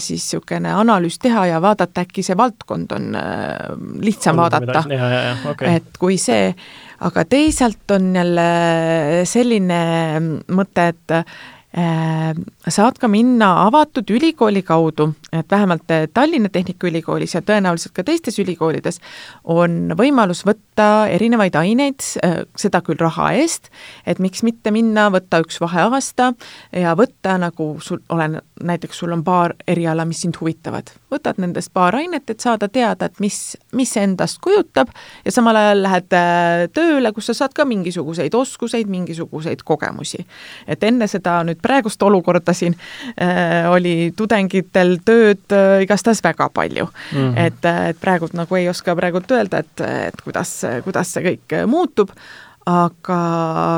siis 0.03 0.25
niisugune 0.29 0.73
analüüs 0.75 1.19
teha 1.23 1.47
ja 1.53 1.63
vaadata, 1.63 2.07
äkki 2.07 2.25
see 2.27 2.37
valdkond 2.39 2.95
on 2.97 3.15
äh, 3.19 3.69
lihtsam 4.05 4.39
on 4.39 4.47
vaadata. 4.47 4.85
Okay. 5.53 5.77
et 5.77 5.99
kui 5.99 6.19
see, 6.21 6.53
aga 7.05 7.25
teisalt 7.29 7.97
on 7.97 8.11
jälle 8.17 8.49
selline 9.29 9.85
mõte, 10.49 10.91
et 10.95 11.17
saad 12.69 12.97
ka 12.97 13.09
minna 13.13 13.51
avatud 13.67 14.09
ülikooli 14.11 14.63
kaudu, 14.63 15.13
et 15.33 15.51
vähemalt 15.51 15.85
Tallinna 16.15 16.49
Tehnikaülikoolis 16.49 17.35
ja 17.35 17.43
tõenäoliselt 17.45 17.93
ka 17.93 18.05
teistes 18.05 18.39
ülikoolides 18.41 19.01
on 19.45 19.93
võimalus 19.99 20.47
võtta 20.49 21.09
erinevaid 21.13 21.55
aineid, 21.61 22.01
äh, 22.25 22.39
seda 22.57 22.81
küll 22.87 22.97
raha 23.01 23.33
eest, 23.37 23.69
et 24.07 24.19
miks 24.19 24.43
mitte 24.43 24.73
minna, 24.73 25.11
võtta 25.13 25.43
üks 25.45 25.61
vaheaasta 25.61 26.31
ja 26.73 26.95
võtta 26.97 27.37
nagu 27.39 27.69
sul, 27.85 28.01
olen, 28.09 28.41
näiteks 28.65 29.05
sul 29.05 29.13
on 29.13 29.25
paar 29.25 29.55
eriala, 29.69 30.09
mis 30.09 30.25
sind 30.25 30.41
huvitavad. 30.41 30.89
võtad 31.13 31.37
nendest 31.37 31.73
paar 31.73 31.95
ainet, 31.95 32.31
et 32.31 32.41
saada 32.41 32.69
teada, 32.69 33.07
et 33.07 33.21
mis, 33.21 33.57
mis 33.73 33.97
endast 33.97 34.41
kujutab 34.41 34.89
ja 35.25 35.33
samal 35.33 35.57
ajal 35.57 35.83
lähed 35.83 36.17
äh, 36.17 36.65
tööle, 36.73 37.13
kus 37.13 37.29
sa 37.29 37.35
saad 37.35 37.53
ka 37.53 37.69
mingisuguseid 37.69 38.35
oskuseid, 38.35 38.89
mingisuguseid 38.89 39.63
kogemusi. 39.65 40.25
et 40.67 40.83
enne 40.83 41.07
seda 41.07 41.43
nüüd 41.45 41.58
praegust 41.63 42.03
olukorda 42.03 42.53
siin 42.57 42.77
äh, 43.21 43.71
oli 43.71 44.13
tudengitel 44.17 44.99
tööd 45.05 45.55
äh, 45.55 45.83
igastahes 45.85 46.23
väga 46.25 46.49
palju 46.55 46.89
mm. 46.89 47.19
-hmm. 47.19 47.47
et, 47.47 47.65
äh, 47.65 47.89
et 47.93 48.01
praegult 48.01 48.35
nagu 48.35 48.57
ei 48.57 48.69
oska 48.69 48.97
praegult 48.97 49.31
öelda, 49.31 49.59
et, 49.59 49.81
et 49.81 50.21
kuidas, 50.25 50.61
kuidas 50.85 51.13
see 51.13 51.25
kõik 51.25 51.57
äh, 51.57 51.67
muutub, 51.67 52.13
aga, 52.67 53.19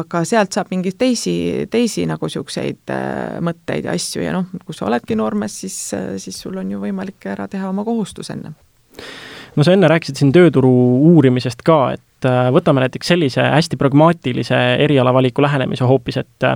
aga 0.01 0.25
sealt 0.25 0.53
saab 0.53 0.71
mingeid 0.71 0.99
teisi, 0.99 1.67
teisi 1.71 2.07
nagu 2.11 2.27
niisuguseid 2.27 2.91
äh, 2.91 3.41
mõtteid 3.41 3.89
ja 3.89 3.97
asju 3.97 4.23
ja 4.25 4.35
noh, 4.35 4.47
kui 4.65 4.75
sa 4.75 4.87
oledki 4.87 5.17
noormees, 5.17 5.61
siis, 5.61 5.79
siis 6.17 6.41
sul 6.41 6.57
on 6.57 6.71
ju 6.71 6.81
võimalik 6.83 7.27
ära 7.27 7.49
teha 7.49 7.69
oma 7.69 7.85
kohustus 7.85 8.31
enne 8.31 8.55
no 9.57 9.67
sa 9.67 9.75
enne 9.75 9.89
rääkisid 9.91 10.21
siin 10.21 10.33
tööturu 10.33 10.71
uurimisest 11.11 11.63
ka, 11.67 11.81
et 11.97 12.29
võtame 12.55 12.85
näiteks 12.85 13.15
sellise 13.15 13.43
hästi 13.43 13.79
pragmaatilise 13.81 14.59
erialavaliku 14.85 15.43
lähenemise 15.43 15.85
hoopis, 15.89 16.21
et 16.21 16.49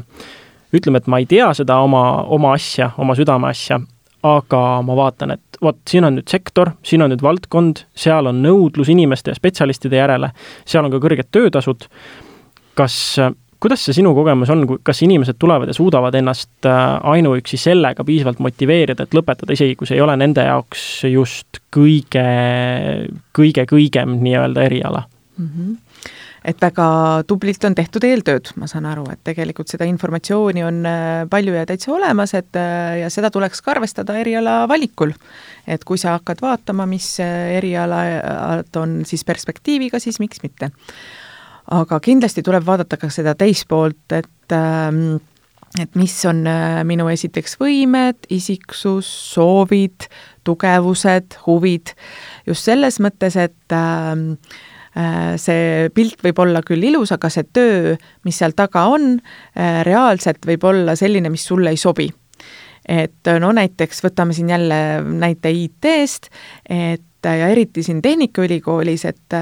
ütleme, 0.74 1.00
et 1.00 1.10
ma 1.10 1.20
ei 1.22 1.26
tea 1.30 1.50
seda 1.56 1.78
oma, 1.84 2.24
oma 2.34 2.54
asja, 2.56 2.90
oma 2.98 3.16
südameasja, 3.18 3.80
aga 4.24 4.60
ma 4.86 4.96
vaatan, 4.96 5.34
et 5.36 5.58
vot 5.62 5.78
siin 5.88 6.06
on 6.08 6.18
nüüd 6.18 6.30
sektor, 6.30 6.72
siin 6.86 7.04
on 7.04 7.12
nüüd 7.12 7.22
valdkond, 7.24 7.84
seal 7.96 8.30
on 8.30 8.42
nõudlus 8.44 8.90
inimeste 8.92 9.32
ja 9.32 9.38
spetsialistide 9.38 10.00
järele, 10.00 10.32
seal 10.68 10.86
on 10.86 10.94
ka 10.94 11.00
kõrged 11.02 11.30
töötasud. 11.34 11.88
kas, 12.74 12.96
kuidas 13.62 13.84
see 13.86 13.94
sinu 14.00 14.14
kogemus 14.16 14.50
on, 14.50 14.64
kas 14.82 15.02
inimesed 15.06 15.38
tulevad 15.38 15.70
ja 15.70 15.76
suudavad 15.76 16.14
ennast 16.18 16.66
äh, 16.66 16.80
ainuüksi 17.14 17.60
sellega 17.60 18.04
piisavalt 18.04 18.40
motiveerida, 18.42 19.04
et 19.04 19.14
lõpetada, 19.14 19.54
isegi 19.54 19.76
kui 19.78 19.86
see 19.86 20.00
ei 20.00 20.02
ole 20.02 20.16
nende 20.18 20.42
jaoks 20.42 21.04
just 21.12 21.62
kõige, 21.74 22.26
kõige 23.36 23.68
kõigem 23.70 24.18
nii-öelda 24.24 24.66
eriala 24.70 25.04
mm? 25.38 25.48
-hmm 25.48 25.83
et 26.44 26.60
väga 26.60 26.86
tublilt 27.28 27.64
on 27.64 27.74
tehtud 27.76 28.04
eeltööd, 28.04 28.50
ma 28.60 28.68
saan 28.68 28.84
aru, 28.88 29.06
et 29.12 29.20
tegelikult 29.24 29.70
seda 29.72 29.86
informatsiooni 29.88 30.64
on 30.66 30.82
äh, 30.88 31.24
palju 31.30 31.56
ja 31.56 31.64
täitsa 31.68 31.94
olemas, 31.96 32.34
et 32.36 32.58
äh, 32.60 33.00
ja 33.00 33.10
seda 33.12 33.30
tuleks 33.32 33.64
ka 33.64 33.72
arvestada 33.74 34.18
eriala 34.20 34.62
valikul. 34.68 35.14
et 35.66 35.84
kui 35.88 35.98
sa 35.98 36.18
hakkad 36.18 36.42
vaatama, 36.44 36.86
mis 36.86 37.14
äh, 37.24 37.56
erialad 37.58 38.76
on 38.76 39.02
siis 39.08 39.24
perspektiiviga, 39.24 39.98
siis 39.98 40.20
miks 40.20 40.42
mitte. 40.44 40.70
aga 41.72 42.00
kindlasti 42.00 42.44
tuleb 42.44 42.66
vaadata 42.66 43.00
ka 43.00 43.08
seda 43.08 43.34
teist 43.34 43.68
poolt, 43.68 44.04
et 44.12 44.52
ähm, 44.52 45.16
et 45.80 45.96
mis 45.98 46.12
on 46.30 46.44
minu 46.86 47.08
esiteks 47.10 47.56
võimed, 47.58 48.28
isiksus, 48.30 49.08
soovid, 49.32 50.06
tugevused, 50.46 51.34
huvid, 51.48 51.96
just 52.46 52.68
selles 52.68 53.00
mõttes, 53.02 53.34
et 53.40 53.74
äh, 53.74 54.14
see 55.40 55.88
pilt 55.94 56.20
võib 56.22 56.38
olla 56.44 56.62
küll 56.62 56.84
ilus, 56.90 57.12
aga 57.14 57.30
see 57.32 57.46
töö, 57.52 57.94
mis 58.26 58.38
seal 58.38 58.54
taga 58.54 58.86
on, 58.92 59.16
äh, 59.56 59.80
reaalselt 59.86 60.46
võib 60.46 60.64
olla 60.70 60.94
selline, 60.98 61.32
mis 61.32 61.46
sulle 61.46 61.74
ei 61.74 61.80
sobi. 61.80 62.10
Et 62.84 63.30
no 63.40 63.48
näiteks 63.56 64.02
võtame 64.04 64.34
siin 64.36 64.50
jälle 64.52 64.78
näite 65.02 65.50
IT-st, 65.50 66.28
et 66.68 67.02
ja 67.24 67.48
eriti 67.48 67.82
siin 67.82 68.02
Tehnikaülikoolis, 68.02 69.04
et 69.04 69.38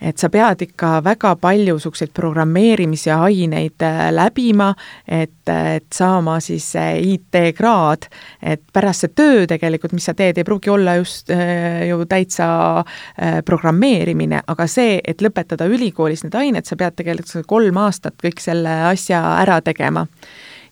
et 0.00 0.18
sa 0.18 0.28
pead 0.28 0.62
ikka 0.66 0.98
väga 1.04 1.34
palju 1.40 1.76
niisuguseid 1.84 2.12
programmeerimise 2.14 3.12
aineid 3.12 3.82
äh, 3.82 4.12
läbima, 4.12 4.74
et, 5.08 5.48
et 5.48 5.86
saama 5.92 6.38
siis 6.40 6.72
IT-kraad, 6.76 8.08
et 8.42 8.62
pärast 8.72 9.04
see 9.04 9.12
töö 9.14 9.44
tegelikult, 9.50 9.92
mis 9.92 10.06
sa 10.08 10.14
teed, 10.14 10.38
ei 10.38 10.46
pruugi 10.46 10.70
olla 10.70 10.96
just 10.96 11.30
äh, 11.30 11.84
ju 11.88 12.04
täitsa 12.08 12.48
äh, 12.80 13.42
programmeerimine, 13.44 14.42
aga 14.46 14.66
see, 14.70 15.00
et 15.04 15.22
lõpetada 15.22 15.68
ülikoolis 15.70 16.24
need 16.24 16.34
ained, 16.38 16.66
sa 16.66 16.76
pead 16.76 16.96
tegelikult 16.96 17.46
kolm 17.46 17.78
aastat 17.84 18.16
kõik 18.22 18.40
selle 18.42 18.80
asja 18.90 19.22
ära 19.42 19.60
tegema 19.64 20.06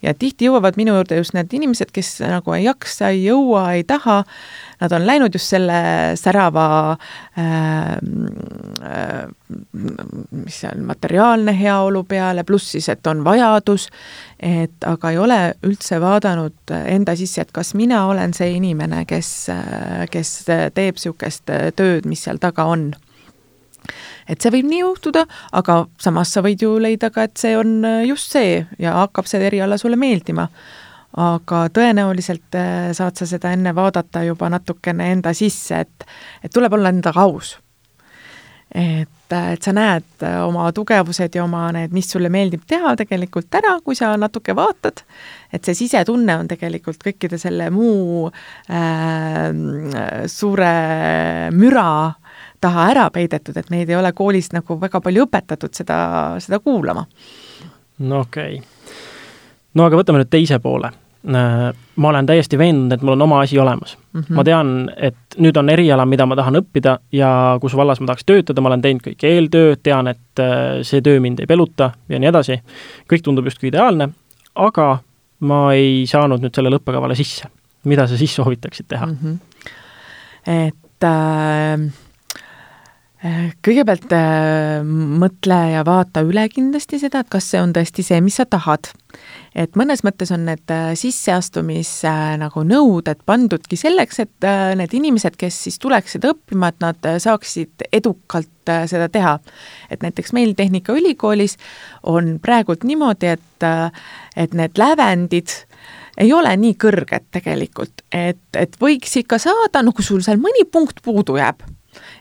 ja 0.03 0.15
tihti 0.15 0.49
jõuavad 0.49 0.79
minu 0.81 0.97
juurde 0.99 1.21
just 1.21 1.37
need 1.37 1.53
inimesed, 1.55 1.93
kes 1.95 2.17
nagu 2.25 2.55
ei 2.57 2.67
jaksa, 2.67 3.13
ei 3.13 3.25
jõua, 3.27 3.69
ei 3.77 3.85
taha, 3.89 4.23
nad 4.83 4.97
on 4.97 5.07
läinud 5.07 5.35
just 5.35 5.53
selle 5.55 5.79
särava 6.19 6.67
äh, 7.39 7.95
äh, 8.91 9.27
mis 10.31 10.65
on, 10.65 10.85
materiaalne 10.87 11.55
heaolu 11.59 12.05
peale, 12.09 12.45
pluss 12.45 12.73
siis, 12.75 12.89
et 12.93 13.07
on 13.07 13.23
vajadus, 13.25 13.89
et 14.41 14.87
aga 14.87 15.13
ei 15.13 15.19
ole 15.19 15.41
üldse 15.67 16.01
vaadanud 16.03 16.75
enda 16.83 17.17
sisse, 17.19 17.45
et 17.45 17.53
kas 17.55 17.75
mina 17.79 18.05
olen 18.11 18.35
see 18.37 18.57
inimene, 18.57 19.05
kes, 19.09 19.33
kes 20.11 20.35
teeb 20.49 20.99
niisugust 20.99 21.51
tööd, 21.77 22.07
mis 22.09 22.25
seal 22.27 22.41
taga 22.43 22.67
on 22.69 22.91
et 24.29 24.41
see 24.41 24.53
võib 24.55 24.69
nii 24.71 24.83
juhtuda, 24.83 25.25
aga 25.59 25.83
samas 26.01 26.33
sa 26.35 26.43
võid 26.45 26.63
ju 26.63 26.77
leida 26.83 27.11
ka, 27.15 27.27
et 27.29 27.37
see 27.41 27.57
on 27.59 27.81
äh, 27.87 28.03
just 28.09 28.33
see 28.35 28.61
ja 28.83 28.97
hakkab 29.03 29.29
see 29.31 29.43
eriala 29.47 29.79
sulle 29.81 29.99
meeldima. 30.01 30.49
aga 31.13 31.67
tõenäoliselt 31.69 32.57
äh, 32.57 32.93
saad 32.97 33.19
sa 33.21 33.27
seda 33.29 33.51
enne 33.53 33.75
vaadata 33.77 34.23
juba 34.25 34.49
natukene 34.49 35.11
enda 35.13 35.35
sisse, 35.37 35.83
et, 35.85 36.07
et 36.43 36.53
tuleb 36.53 36.73
olla 36.73 36.89
endaga 36.89 37.27
aus. 37.27 37.59
et, 38.75 39.33
äh, 39.33 39.53
et 39.53 39.63
sa 39.63 39.73
näed 39.77 40.25
oma 40.47 40.71
tugevused 40.73 41.35
ja 41.35 41.45
oma 41.45 41.67
need, 41.73 41.93
mis 41.93 42.09
sulle 42.09 42.31
meeldib 42.33 42.65
teha 42.67 42.95
tegelikult 42.97 43.55
ära, 43.61 43.79
kui 43.85 43.99
sa 43.99 44.15
natuke 44.17 44.57
vaatad, 44.57 45.05
et 45.53 45.65
see 45.65 45.75
sisetunne 45.85 46.39
on 46.41 46.49
tegelikult 46.49 47.03
kõikide 47.05 47.39
selle 47.39 47.69
muu 47.71 48.31
äh, 48.71 49.53
suure 50.27 50.73
müra 51.53 51.91
taha 52.63 52.89
ära 52.93 53.07
peidetud, 53.13 53.57
et 53.59 53.71
neid 53.73 53.91
ei 53.91 53.99
ole 53.99 54.13
koolis 54.17 54.53
nagu 54.55 54.79
väga 54.81 55.01
palju 55.03 55.27
õpetatud 55.27 55.75
seda, 55.77 55.99
seda 56.43 56.61
kuulama. 56.63 57.05
no 58.09 58.25
okei 58.27 58.59
okay.. 58.59 58.99
no 59.79 59.87
aga 59.89 60.01
võtame 60.01 60.23
nüüd 60.23 60.33
teise 60.33 60.59
poole. 60.63 60.93
ma 61.23 62.09
olen 62.09 62.27
täiesti 62.27 62.59
veendunud, 62.59 62.93
et 62.97 63.03
mul 63.07 63.15
on 63.15 63.23
oma 63.29 63.41
asi 63.45 63.59
olemas 63.59 63.97
mm. 63.97 64.21
-hmm. 64.21 64.35
ma 64.35 64.45
tean, 64.45 64.91
et 64.97 65.37
nüüd 65.39 65.57
on 65.57 65.71
eriala, 65.71 66.07
mida 66.07 66.27
ma 66.27 66.37
tahan 66.37 66.59
õppida 66.59 66.97
ja 67.13 67.59
kus 67.61 67.77
vallas 67.79 68.01
ma 68.01 68.11
tahaks 68.11 68.27
töötada, 68.27 68.61
ma 68.61 68.73
olen 68.73 68.83
teinud 68.83 69.05
kõik 69.07 69.23
eeltööd, 69.23 69.83
tean, 69.83 70.09
et 70.09 70.43
see 70.83 71.01
töö 71.01 71.21
mind 71.21 71.41
ei 71.41 71.47
peluta 71.47 71.93
ja 72.09 72.19
nii 72.19 72.29
edasi. 72.29 72.59
kõik 73.13 73.23
tundub 73.23 73.47
justkui 73.47 73.71
ideaalne, 73.71 74.09
aga 74.55 74.99
ma 75.41 75.65
ei 75.75 76.07
saanud 76.07 76.43
nüüd 76.43 76.55
sellele 76.55 76.83
õppekavale 76.83 77.15
sisse. 77.15 77.49
mida 77.85 78.07
sa 78.07 78.17
siis 78.17 78.35
soovitaksid 78.35 78.87
teha 78.89 79.07
mm? 79.07 79.19
-hmm. 79.23 79.39
et 80.47 81.05
äh 81.05 82.02
kõigepealt 83.63 84.11
äh, 84.17 84.81
mõtle 84.83 85.59
ja 85.71 85.85
vaata 85.87 86.25
üle 86.27 86.43
kindlasti 86.51 86.99
seda, 86.99 87.21
et 87.23 87.31
kas 87.31 87.47
see 87.53 87.61
on 87.63 87.71
tõesti 87.75 88.03
see, 88.03 88.19
mis 88.25 88.39
sa 88.41 88.47
tahad. 88.51 88.91
et 89.55 89.77
mõnes 89.77 90.01
mõttes 90.03 90.33
on 90.35 90.47
need 90.49 90.71
äh, 90.73 90.95
sisseastumis 90.99 91.91
äh, 92.09 92.35
nagu 92.41 92.65
nõuded 92.67 93.21
pandudki 93.27 93.77
selleks, 93.79 94.19
et 94.25 94.47
need 94.77 94.95
inimesed, 94.99 95.37
kes 95.39 95.61
siis 95.69 95.79
tuleksid 95.79 96.27
õppima, 96.27 96.73
et 96.73 96.81
nad 96.83 97.11
saaksid 97.23 97.87
edukalt 97.93 98.49
seda 98.91 99.09
teha. 99.09 99.39
et 99.91 100.03
näiteks 100.03 100.33
meil 100.33 100.55
Tehnikaülikoolis 100.59 101.57
on 102.03 102.39
praegult 102.43 102.83
niimoodi, 102.85 103.37
et, 103.37 103.69
et 104.37 104.55
need 104.55 104.79
lävendid 104.79 105.55
ei 106.19 106.33
ole 106.33 106.57
nii 106.57 106.75
kõrged 106.75 107.31
tegelikult, 107.31 108.03
et, 108.13 108.43
et 108.59 108.75
võiks 108.81 109.15
ikka 109.17 109.39
saada, 109.39 109.83
no 109.83 109.95
kui 109.95 110.05
sul 110.05 110.27
seal 110.27 110.43
mõni 110.43 110.67
punkt 110.67 111.03
puudu 111.05 111.39
jääb 111.39 111.63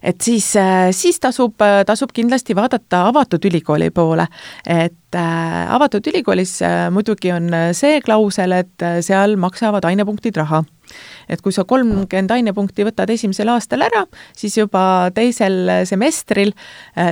et 0.04 0.22
siis, 0.22 0.56
äh, 0.56 0.90
siis 0.92 1.20
tasub, 1.20 1.62
äh, 1.62 1.84
tasub 1.86 2.12
kindlasti 2.14 2.56
vaadata 2.56 3.06
avatud 3.08 3.46
ülikooli 3.46 3.90
poole. 3.92 4.28
et 4.66 5.16
äh, 5.16 5.74
avatud 5.74 6.08
ülikoolis 6.08 6.60
muidugi 6.92 7.32
on 7.32 7.50
see 7.74 8.02
klausel, 8.02 8.52
et 8.52 8.86
seal 9.02 9.36
maksavad 9.36 9.86
ainepunktid 9.86 10.38
raha 10.38 10.64
et 11.30 11.42
kui 11.42 11.54
sa 11.56 11.64
kolmkümmend 11.64 12.32
ainepunkti 12.32 12.84
võtad 12.84 13.10
esimesel 13.10 13.48
aastal 13.54 13.82
ära, 13.86 14.04
siis 14.36 14.58
juba 14.58 15.12
teisel 15.16 15.86
semestril 15.88 16.52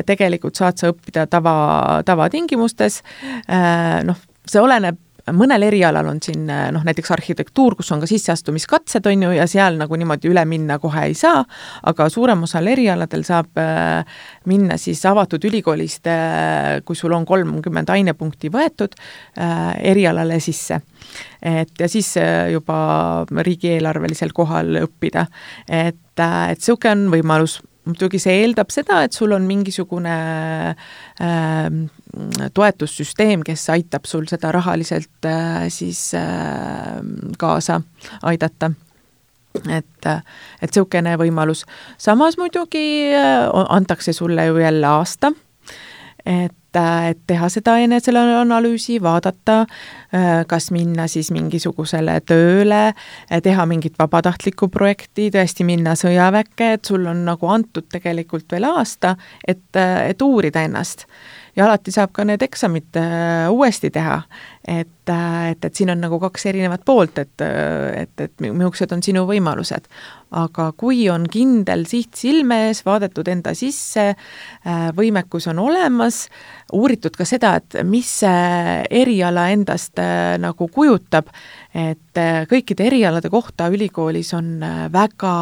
tegelikult 0.06 0.60
saad 0.60 0.82
sa 0.82 0.89
õppida 0.92 1.30
tava, 1.32 2.01
tavatingimustes, 2.06 3.00
noh, 4.04 4.20
see 4.44 4.60
oleneb 4.60 5.00
mõnel 5.36 5.65
erialal 5.67 6.07
on 6.12 6.19
siin 6.24 6.45
noh, 6.48 6.83
näiteks 6.86 7.12
arhitektuur, 7.15 7.75
kus 7.79 7.91
on 7.93 8.01
ka 8.03 8.09
sisseastumiskatsed, 8.09 9.05
on 9.09 9.25
ju, 9.27 9.31
ja 9.38 9.48
seal 9.50 9.79
nagu 9.79 10.00
niimoodi 10.00 10.31
üle 10.31 10.43
minna 10.50 10.79
kohe 10.81 11.05
ei 11.09 11.15
saa, 11.17 11.43
aga 11.89 12.09
suurem 12.12 12.43
osal 12.48 12.67
erialadel 12.71 13.25
saab 13.27 13.59
äh, 13.62 14.19
minna 14.50 14.77
siis 14.81 15.03
avatud 15.09 15.45
ülikoolist, 15.50 16.09
äh, 16.09 16.79
kui 16.86 16.98
sul 16.98 17.15
on 17.17 17.27
kolmkümmend 17.29 17.89
ainepunkti 17.93 18.51
võetud, 18.53 18.95
erialale 19.39 20.39
sisse. 20.43 20.81
et 21.41 21.79
ja 21.79 21.88
siis 21.88 22.13
juba 22.51 23.25
riigieelarvelisel 23.29 24.33
kohal 24.36 24.81
õppida. 24.83 25.25
et, 25.67 26.19
et 26.19 26.59
niisugune 26.59 26.91
on 26.91 27.12
võimalus 27.13 27.59
muidugi 27.89 28.22
see 28.22 28.41
eeldab 28.43 28.74
seda, 28.74 29.03
et 29.05 29.15
sul 29.15 29.34
on 29.36 29.48
mingisugune 29.50 30.17
äh, 30.74 31.72
toetussüsteem, 32.53 33.43
kes 33.48 33.69
aitab 33.75 34.08
sul 34.10 34.27
seda 34.31 34.53
rahaliselt 34.55 35.25
äh, 35.29 35.67
siis 35.74 36.12
äh, 36.17 37.01
kaasa 37.38 37.81
aidata 38.29 38.72
et, 39.67 40.08
et 40.08 40.69
niisugune 40.69 41.15
võimalus. 41.19 41.65
samas 41.98 42.38
muidugi 42.38 43.12
äh, 43.13 43.50
antakse 43.69 44.13
sulle 44.13 44.46
ju 44.46 44.58
jälle 44.62 44.88
aasta, 44.88 45.34
et 46.26 46.56
et 46.70 47.18
teha 47.26 47.48
seda 47.50 47.80
eneseanalüüsi, 47.82 49.00
vaadata, 49.02 49.64
äh, 50.14 50.28
kas 50.48 50.70
minna 50.72 51.08
siis 51.10 51.32
mingisugusele 51.34 52.20
tööle, 52.22 52.94
teha 53.42 53.66
mingit 53.66 53.98
vabatahtlikku 53.98 54.70
projekti, 54.70 55.32
tõesti 55.34 55.66
minna 55.66 55.96
sõjaväkke, 55.98 56.74
et 56.78 56.86
sul 56.86 57.10
on 57.10 57.26
nagu 57.26 57.50
antud 57.50 57.90
tegelikult 57.90 58.54
veel 58.54 58.70
aasta, 58.70 59.16
et, 59.42 59.66
et 59.82 60.22
uurida 60.22 60.62
ennast 60.70 61.08
ja 61.60 61.66
alati 61.66 61.92
saab 61.94 62.14
ka 62.16 62.26
need 62.28 62.44
eksamid 62.46 62.98
äh, 63.00 63.50
uuesti 63.52 63.92
teha. 63.94 64.22
et, 64.68 65.10
äh, 65.10 65.50
et, 65.52 65.66
et 65.66 65.76
siin 65.76 65.90
on 65.90 66.02
nagu 66.02 66.20
kaks 66.22 66.46
erinevat 66.52 66.84
poolt, 66.86 67.18
et, 67.18 67.42
äh, 67.42 68.04
et, 68.04 68.14
et 68.22 68.44
millised 68.46 68.92
on 68.94 69.04
sinu 69.04 69.26
võimalused. 69.30 69.88
Aga 70.31 70.69
kui 70.77 71.07
on 71.09 71.25
kindel 71.31 71.86
siht 71.89 72.17
silme 72.19 72.67
ees, 72.67 72.83
vaadatud 72.86 73.27
enda 73.31 73.53
sisse, 73.57 74.12
võimekus 74.98 75.50
on 75.50 75.62
olemas, 75.63 76.27
uuritud 76.75 77.15
ka 77.17 77.25
seda, 77.25 77.55
et 77.59 77.79
mis 77.88 78.09
see 78.21 78.83
eriala 79.01 79.48
endast 79.53 80.00
nagu 80.41 80.69
kujutab, 80.74 81.31
et 81.74 82.21
kõikide 82.50 82.86
erialade 82.89 83.31
kohta 83.33 83.69
ülikoolis 83.74 84.33
on 84.38 84.59
väga 84.93 85.33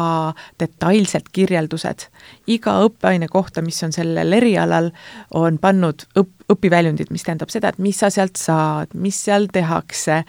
detailsed 0.60 1.28
kirjeldused. 1.32 2.08
iga 2.46 2.78
õppeaine 2.84 3.28
kohta, 3.28 3.62
mis 3.62 3.82
on 3.84 3.92
sellel 3.92 4.32
erialal, 4.32 4.90
on 5.34 5.58
pannud 5.58 6.08
õpp, 6.16 6.37
õpiväljundid, 6.52 7.10
mis 7.12 7.24
tähendab 7.26 7.50
seda, 7.52 7.72
et 7.72 7.80
mis 7.82 7.98
sa 8.00 8.10
sealt 8.12 8.38
saad, 8.40 8.94
mis 8.96 9.16
seal 9.26 9.48
tehakse, 9.52 10.22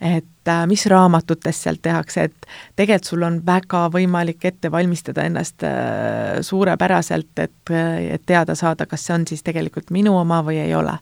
et 0.00 0.50
äh, 0.50 0.64
mis 0.70 0.86
raamatutes 0.90 1.62
seal 1.66 1.80
tehakse, 1.82 2.28
et 2.28 2.48
tegelikult 2.78 3.10
sul 3.10 3.26
on 3.26 3.40
väga 3.46 3.88
võimalik 3.94 4.44
ette 4.46 4.70
valmistada 4.72 5.26
ennast 5.26 5.66
äh, 5.66 6.38
suurepäraselt, 6.46 7.32
et, 7.42 7.74
et 7.74 8.26
teada 8.26 8.54
saada, 8.58 8.86
kas 8.86 9.06
see 9.06 9.16
on 9.18 9.26
siis 9.30 9.42
tegelikult 9.46 9.90
minu 9.94 10.14
oma 10.20 10.42
või 10.46 10.60
ei 10.62 10.74
ole. 10.78 10.96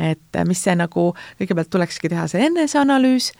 Et 0.00 0.38
mis 0.48 0.60
see 0.64 0.72
nagu, 0.78 1.10
kõigepealt 1.36 1.68
tulekski 1.68 2.08
teha 2.08 2.24
see 2.30 2.46
eneseanalüüs, 2.48 3.32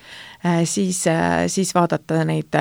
äh, 0.45 0.65
siis, 0.69 1.07
siis 1.49 1.75
vaadata 1.77 2.25
neid 2.29 2.57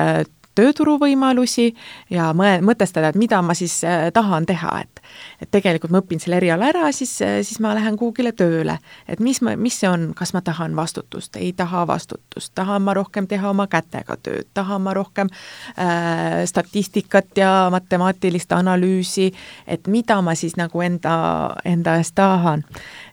tööturuvõimalusi 0.60 1.70
ja 2.12 2.30
mõe-, 2.36 2.60
mõtestada, 2.64 3.10
et 3.10 3.20
mida 3.20 3.40
ma 3.42 3.56
siis 3.58 3.80
äh, 3.88 4.10
tahan 4.14 4.46
teha, 4.46 4.76
et 4.84 5.00
et 5.40 5.50
tegelikult 5.50 5.92
ma 5.92 6.00
õpin 6.02 6.20
selle 6.22 6.38
eriala 6.40 6.68
ära, 6.70 6.90
siis, 6.94 7.12
äh, 7.24 7.40
siis 7.46 7.60
ma 7.62 7.72
lähen 7.76 7.96
kuhugile 7.98 8.32
tööle. 8.36 8.78
et 9.08 9.20
mis 9.20 9.40
ma, 9.42 9.56
mis 9.56 9.80
see 9.80 9.88
on, 9.88 10.10
kas 10.16 10.34
ma 10.34 10.42
tahan 10.44 10.76
vastutust, 10.76 11.36
ei 11.36 11.52
taha 11.52 11.86
vastutust, 11.86 12.52
tahan 12.54 12.82
ma 12.82 12.94
rohkem 12.94 13.26
teha 13.26 13.50
oma 13.50 13.66
kätega 13.66 14.16
tööd, 14.22 14.48
tahan 14.54 14.82
ma 14.82 14.94
rohkem 14.94 15.30
äh, 15.78 16.44
statistikat 16.46 17.36
ja 17.36 17.68
matemaatilist 17.70 18.52
analüüsi, 18.52 19.30
et 19.66 19.86
mida 19.86 20.20
ma 20.22 20.34
siis 20.34 20.56
nagu 20.60 20.80
enda, 20.84 21.56
enda 21.64 21.96
eest 22.00 22.14
tahan. 22.14 22.64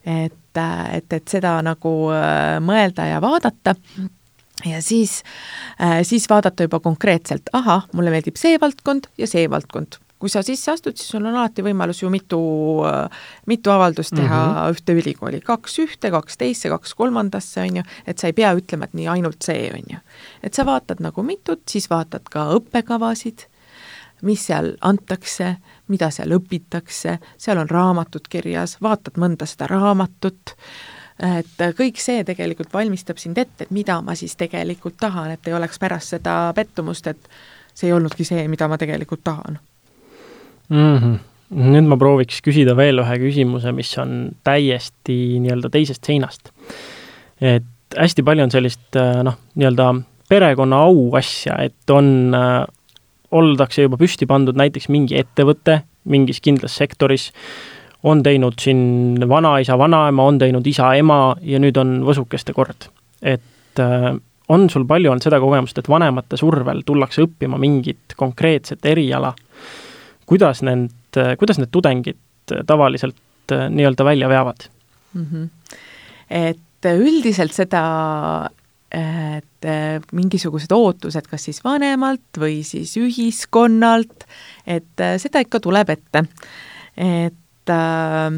et, 0.06 0.58
äh, 0.58 0.96
et, 0.98 1.14
et 1.14 1.28
seda 1.28 1.62
nagu 1.62 1.96
mõelda 2.64 3.06
ja 3.08 3.22
vaadata 3.22 3.76
ja 4.66 4.82
siis, 4.82 5.24
äh, 5.82 6.00
siis 6.04 6.30
vaadata 6.30 6.64
juba 6.64 6.80
konkreetselt, 6.80 7.50
ahah, 7.54 7.88
mulle 7.94 8.12
meeldib 8.14 8.40
see 8.40 8.58
valdkond 8.62 9.10
ja 9.18 9.28
see 9.28 9.50
valdkond. 9.50 10.02
kui 10.18 10.32
sa 10.34 10.42
sisse 10.42 10.72
astud, 10.72 10.96
siis 10.98 11.12
sul 11.12 11.22
on 11.30 11.36
alati 11.38 11.62
võimalus 11.62 12.00
ju 12.02 12.10
mitu, 12.10 12.40
äh, 12.90 13.20
mitu 13.46 13.70
avaldust 13.70 14.16
teha 14.16 14.40
mm 14.46 14.56
-hmm. 14.56 14.72
ühte 14.74 14.94
ülikooli, 14.94 15.42
kaks 15.42 15.80
ühte, 15.80 16.12
kaks 16.12 16.38
teisse, 16.38 16.70
kaks 16.70 16.94
kolmandasse, 16.94 17.62
on 17.62 17.76
ju, 17.76 17.84
et 18.08 18.18
sa 18.18 18.28
ei 18.28 18.34
pea 18.34 18.54
ütlema, 18.54 18.86
et 18.86 18.94
nii 18.94 19.08
ainult 19.08 19.42
see, 19.44 19.70
on 19.74 19.84
ju. 19.90 20.00
et 20.44 20.54
sa 20.54 20.66
vaatad 20.66 21.00
nagu 21.00 21.24
mitut, 21.24 21.62
siis 21.70 21.90
vaatad 21.90 22.22
ka 22.32 22.50
õppekavasid, 22.50 23.46
mis 24.22 24.46
seal 24.46 24.74
antakse, 24.82 25.58
mida 25.88 26.10
seal 26.10 26.32
õpitakse, 26.32 27.18
seal 27.38 27.58
on 27.58 27.70
raamatud 27.70 28.28
kirjas, 28.30 28.78
vaatad 28.82 29.14
mõnda 29.18 29.46
seda 29.46 29.68
raamatut 29.68 30.56
et 31.24 31.64
kõik 31.78 32.02
see 32.02 32.24
tegelikult 32.28 32.74
valmistab 32.74 33.18
sind 33.22 33.38
ette, 33.42 33.66
et 33.66 33.72
mida 33.74 34.00
ma 34.06 34.16
siis 34.16 34.36
tegelikult 34.38 35.00
tahan, 35.02 35.32
et 35.34 35.48
ei 35.48 35.56
oleks 35.58 35.80
pärast 35.82 36.14
seda 36.14 36.52
pettumust, 36.56 37.08
et 37.08 37.30
see 37.74 37.90
ei 37.90 37.96
olnudki 37.96 38.26
see, 38.28 38.44
mida 38.52 38.68
ma 38.70 38.78
tegelikult 38.78 39.24
tahan 39.24 39.58
mm. 40.70 40.98
-hmm. 40.98 41.18
nüüd 41.72 41.90
ma 41.90 41.98
prooviks 41.98 42.42
küsida 42.46 42.76
veel 42.78 43.02
ühe 43.02 43.18
küsimuse, 43.24 43.72
mis 43.72 43.98
on 43.98 44.32
täiesti 44.44 45.40
nii-öelda 45.40 45.70
teisest 45.74 46.06
seinast. 46.06 46.52
et 47.42 47.66
hästi 47.98 48.24
palju 48.24 48.44
on 48.44 48.52
sellist 48.52 49.02
noh, 49.24 49.38
nii-öelda 49.56 49.94
perekonna 50.30 50.84
au 50.84 51.16
asja, 51.16 51.58
et 51.64 51.90
on 51.90 52.36
äh,, 52.36 52.66
oldakse 53.32 53.82
juba 53.82 53.98
püsti 54.00 54.28
pandud 54.28 54.56
näiteks 54.56 54.90
mingi 54.90 55.18
ettevõte 55.20 55.82
mingis 56.08 56.40
kindlas 56.44 56.78
sektoris, 56.80 57.32
on 58.04 58.24
teinud 58.24 58.60
siin 58.62 59.18
vanaisa, 59.30 59.78
vanaema, 59.78 60.24
on 60.24 60.38
teinud 60.40 60.68
isa-ema 60.68 61.36
ja 61.42 61.60
nüüd 61.62 61.78
on 61.82 62.00
võsukeste 62.06 62.54
kord. 62.54 62.90
et 63.22 63.80
äh, 63.82 64.14
on 64.48 64.70
sul 64.70 64.86
palju 64.88 65.12
olnud 65.12 65.26
seda 65.26 65.40
kogemust, 65.44 65.78
et 65.78 65.90
vanemate 65.90 66.38
survel 66.38 66.84
tullakse 66.86 67.26
õppima 67.26 67.58
mingit 67.60 68.14
konkreetset 68.16 68.86
eriala, 68.86 69.34
kuidas 70.30 70.62
need, 70.64 71.20
kuidas 71.40 71.58
need 71.58 71.74
tudengid 71.74 72.54
tavaliselt 72.68 73.52
äh, 73.52 73.68
nii-öelda 73.70 74.06
välja 74.06 74.30
veavad 74.30 74.70
mm? 75.14 75.26
-hmm. 75.26 75.50
et 76.30 76.92
üldiselt 76.94 77.54
seda 77.54 77.84
et 78.92 79.66
äh, 79.66 80.00
mingisugused 80.14 80.72
ootused, 80.72 81.26
kas 81.28 81.44
siis 81.50 81.64
vanemalt 81.64 82.40
või 82.40 82.62
siis 82.64 82.94
ühiskonnalt, 82.98 84.24
et 84.68 85.04
seda 85.18 85.42
ikka 85.44 85.60
tuleb 85.60 85.90
ette. 85.90 86.24
et 86.96 87.36
äh, 87.74 88.38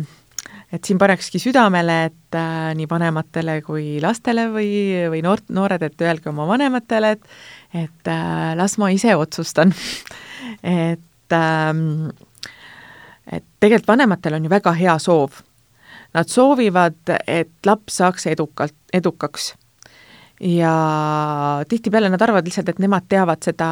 et 0.73 0.85
siin 0.85 0.99
panekski 1.01 1.41
südamele, 1.41 1.97
et 2.09 2.37
äh, 2.37 2.71
nii 2.77 2.87
vanematele 2.89 3.59
kui 3.65 3.97
lastele 4.03 4.47
või, 4.53 4.69
või 5.11 5.21
noort, 5.25 5.47
noored, 5.53 5.83
et 5.85 6.05
öelge 6.05 6.31
oma 6.31 6.47
vanematele, 6.49 7.15
et 7.17 7.29
et 7.69 8.09
äh, 8.09 8.55
las 8.57 8.77
ma 8.81 8.89
ise 8.93 9.13
otsustan 9.17 9.73
et 10.63 11.35
ähm, 11.37 12.09
et 13.29 13.45
tegelikult 13.61 13.91
vanematel 13.93 14.37
on 14.37 14.45
ju 14.45 14.51
väga 14.51 14.73
hea 14.77 14.97
soov. 15.01 15.41
Nad 16.17 16.29
soovivad, 16.29 16.97
et 17.29 17.51
laps 17.65 17.99
saaks 18.01 18.25
edukalt, 18.31 18.77
edukaks. 18.93 19.53
ja 20.39 20.73
tihtipeale 21.67 22.09
nad 22.09 22.21
arvavad 22.21 22.47
lihtsalt, 22.47 22.69
et 22.69 22.79
nemad 22.79 23.05
teavad 23.11 23.43
seda, 23.43 23.67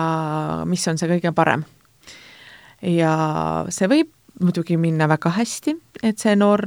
mis 0.67 0.83
on 0.87 0.97
see 0.99 1.09
kõige 1.09 1.31
parem. 1.33 1.63
ja 2.81 3.65
see 3.69 3.87
võib 3.87 4.16
muidugi 4.43 4.77
minna 4.77 5.07
väga 5.09 5.31
hästi, 5.33 5.73
et 6.03 6.21
see 6.21 6.35
noor 6.37 6.61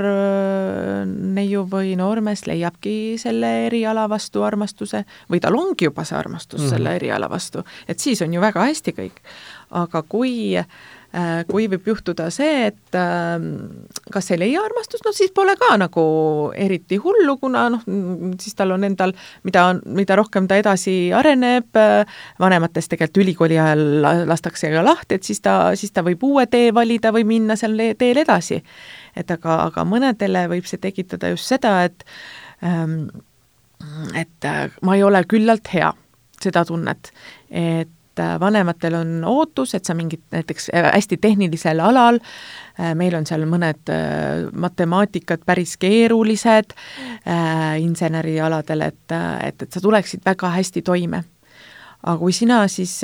neiu 1.06 1.64
või 1.70 1.94
noormees 1.98 2.46
leiabki 2.46 3.16
selle 3.20 3.50
eriala 3.68 4.08
vastu 4.10 4.42
armastuse 4.42 5.04
või 5.30 5.40
tal 5.40 5.58
ongi 5.58 5.86
juba 5.86 6.04
see 6.04 6.18
armastus 6.18 6.60
mm 6.60 6.66
-hmm. 6.66 6.76
selle 6.76 6.94
eriala 6.96 7.30
vastu, 7.30 7.64
et 7.88 7.98
siis 7.98 8.22
on 8.22 8.34
ju 8.34 8.40
väga 8.40 8.66
hästi 8.66 8.96
kõik. 8.96 9.22
aga 9.70 10.02
kui 10.02 10.58
Äh, 10.58 10.99
kui 11.50 11.64
võib 11.66 11.88
juhtuda 11.90 12.28
see, 12.30 12.68
et 12.68 12.96
ähm, 12.98 13.46
kas 14.14 14.30
ei 14.30 14.38
leia 14.38 14.60
armastust, 14.62 15.02
no 15.02 15.10
siis 15.14 15.32
pole 15.34 15.56
ka 15.58 15.72
nagu 15.80 16.04
eriti 16.54 17.00
hullu, 17.02 17.34
kuna 17.40 17.64
noh, 17.74 17.82
siis 18.38 18.54
tal 18.54 18.76
on 18.76 18.86
endal, 18.86 19.14
mida, 19.46 19.64
mida 19.90 20.18
rohkem 20.20 20.46
ta 20.50 20.60
edasi 20.60 21.10
areneb, 21.16 21.66
äh, 21.74 22.20
vanematest 22.38 22.92
tegelikult 22.94 23.24
ülikooli 23.24 23.58
ajal 23.58 23.84
lastakse 24.30 24.70
ka 24.70 24.84
lahti, 24.86 25.18
et 25.18 25.26
siis 25.26 25.42
ta, 25.42 25.56
siis 25.74 25.90
ta 25.90 26.06
võib 26.06 26.22
uue 26.30 26.46
tee 26.50 26.70
valida 26.74 27.10
või 27.16 27.26
minna 27.26 27.58
seal 27.58 27.74
teel 27.98 28.22
edasi. 28.22 28.62
et 29.16 29.30
aga, 29.30 29.64
aga 29.66 29.82
mõnedele 29.84 30.46
võib 30.52 30.66
see 30.70 30.78
tekitada 30.78 31.32
just 31.34 31.50
seda, 31.50 31.80
et 31.90 32.04
ähm, 32.62 33.08
et 34.14 34.44
äh, 34.46 34.68
ma 34.86 34.94
ei 34.94 35.02
ole 35.02 35.24
küllalt 35.26 35.74
hea, 35.74 35.90
seda 36.38 36.62
tunnet, 36.68 37.10
et 37.50 37.90
et 38.20 38.34
äh, 38.34 38.40
vanematel 38.40 38.94
on 38.94 39.24
ootus, 39.24 39.74
et 39.74 39.84
sa 39.84 39.94
mingit 39.94 40.22
näiteks 40.32 40.70
äh, 40.74 40.90
hästi 40.94 41.16
tehnilisel 41.20 41.80
alal, 41.80 42.20
äh, 42.78 42.94
meil 42.94 43.14
on 43.16 43.26
seal 43.26 43.46
mõned 43.48 43.92
matemaatikad 44.52 45.44
päris 45.46 45.76
keerulised 45.80 46.74
insenerialadel, 47.80 48.86
et, 48.86 49.12
et, 49.44 49.62
et 49.62 49.68
sa 49.72 49.80
tuleksid 49.80 50.24
väga 50.26 50.50
hästi 50.56 50.82
toime 50.82 51.22
aga 52.00 52.16
kui 52.16 52.32
sina 52.32 52.62
siis, 52.72 52.94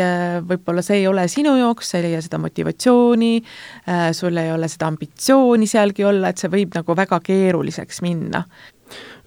võib-olla 0.48 0.81
see 0.81 1.02
ei 1.02 1.09
ole 1.09 1.26
sinu 1.29 1.52
jaoks, 1.59 1.90
sa 1.90 1.98
ei 1.98 2.07
leia 2.07 2.22
seda 2.24 2.38
motivatsiooni, 2.40 3.33
sul 4.16 4.40
ei 4.40 4.48
ole 4.55 4.70
seda 4.72 4.88
ambitsiooni 4.88 5.68
sealgi 5.68 6.07
olla, 6.09 6.31
et 6.33 6.40
see 6.40 6.48
võib 6.52 6.72
nagu 6.79 6.96
väga 6.96 7.18
keeruliseks 7.26 8.00
minna. 8.07 8.46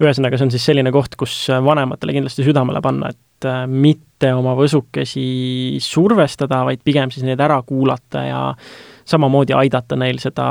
ühesõnaga, 0.02 0.39
see 0.39 0.49
on 0.49 0.56
siis 0.56 0.65
selline 0.71 0.89
koht, 0.95 1.13
kus 1.21 1.36
vanematele 1.54 2.17
kindlasti 2.17 2.47
südamele 2.47 2.82
panna, 2.82 3.13
et 3.13 3.21
mitte 3.67 4.34
oma 4.36 4.56
võsukesi 4.58 5.80
survestada, 5.84 6.63
vaid 6.67 6.82
pigem 6.84 7.12
siis 7.13 7.25
neid 7.28 7.39
ära 7.39 7.62
kuulata 7.65 8.23
ja 8.28 8.41
samamoodi 9.10 9.56
aidata 9.58 9.97
neil 9.99 10.19
seda 10.21 10.45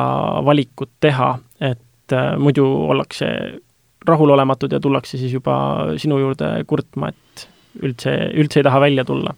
valikut 0.45 0.91
teha, 1.01 1.33
et 1.61 2.15
äh, 2.17 2.35
muidu 2.41 2.67
ollakse 2.67 3.29
rahulolematud 4.09 4.73
ja 4.73 4.81
tullakse 4.81 5.19
siis 5.19 5.33
juba 5.33 5.59
sinu 6.01 6.19
juurde 6.23 6.51
kurtma, 6.67 7.13
et 7.13 7.49
üldse, 7.85 8.15
üldse 8.39 8.61
ei 8.61 8.67
taha 8.67 8.81
välja 8.81 9.05
tulla. 9.05 9.35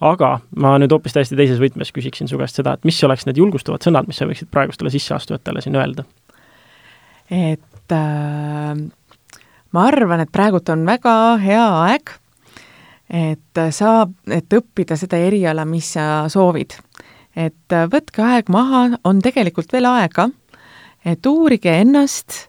aga 0.00 0.38
ma 0.56 0.78
nüüd 0.80 0.94
hoopis 0.94 1.12
täiesti 1.12 1.36
teises 1.36 1.58
võtmes 1.60 1.90
küsiksin 1.92 2.28
su 2.30 2.38
käest 2.40 2.56
seda, 2.56 2.72
et 2.72 2.86
mis 2.88 2.96
oleks 3.04 3.26
need 3.28 3.36
julgustavad 3.36 3.84
sõnad, 3.84 4.08
mis 4.08 4.16
sa 4.16 4.28
võiksid 4.28 4.48
praegustele 4.50 4.92
sisseastujatele 4.94 5.60
siin 5.60 5.76
öelda? 5.76 6.06
et 7.30 7.94
äh, 7.94 8.80
ma 9.76 9.86
arvan, 9.86 10.24
et 10.24 10.32
praegult 10.32 10.72
on 10.72 10.86
väga 10.88 11.14
hea 11.44 11.66
aeg 11.84 12.16
et 13.10 13.60
saab, 13.74 14.14
et 14.30 14.54
õppida 14.54 14.96
seda 14.98 15.18
eriala, 15.18 15.64
mis 15.66 15.94
sa 15.96 16.28
soovid. 16.30 16.76
et 17.36 17.74
võtke 17.90 18.22
aeg 18.22 18.48
maha, 18.50 18.98
on 19.04 19.20
tegelikult 19.22 19.72
veel 19.72 19.86
aega, 19.86 20.28
et 21.06 21.26
uurige 21.26 21.72
ennast, 21.80 22.46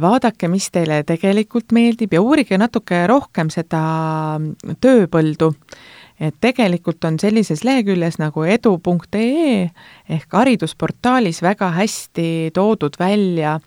vaadake, 0.00 0.48
mis 0.48 0.70
teile 0.72 1.02
tegelikult 1.04 1.74
meeldib 1.76 2.14
ja 2.16 2.22
uurige 2.24 2.58
natuke 2.58 3.06
rohkem 3.06 3.50
seda 3.52 4.40
tööpõldu. 4.80 5.52
et 6.18 6.34
tegelikult 6.40 7.04
on 7.04 7.18
sellises 7.18 7.62
leheküljes 7.62 8.16
nagu 8.18 8.42
edu.ee 8.42 9.70
ehk 10.08 10.32
haridusportaalis 10.32 11.42
väga 11.42 11.70
hästi 11.76 12.50
toodud 12.54 12.96
välja 12.98 13.60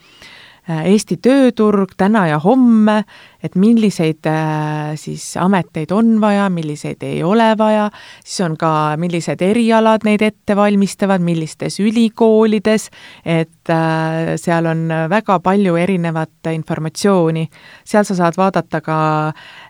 Eesti 0.85 1.17
tööturg 1.21 1.95
täna 1.97 2.27
ja 2.27 2.39
homme 2.39 3.01
et 3.43 3.55
milliseid 3.57 4.25
äh, 4.29 4.93
siis 4.99 5.23
ameteid 5.41 5.91
on 5.95 6.13
vaja, 6.21 6.47
milliseid 6.53 7.01
ei 7.05 7.23
ole 7.25 7.51
vaja, 7.57 7.87
siis 8.23 8.45
on 8.45 8.57
ka, 8.59 8.71
millised 9.01 9.41
erialad 9.41 10.05
neid 10.05 10.21
ette 10.25 10.55
valmistavad, 10.57 11.23
millistes 11.25 11.79
ülikoolides, 11.81 12.89
et 13.25 13.73
äh, 13.73 14.35
seal 14.41 14.69
on 14.69 14.85
väga 15.09 15.39
palju 15.43 15.75
erinevat 15.81 16.51
informatsiooni. 16.53 17.47
seal 17.85 18.05
sa 18.05 18.17
saad 18.17 18.37
vaadata 18.37 18.81
ka, 18.85 18.99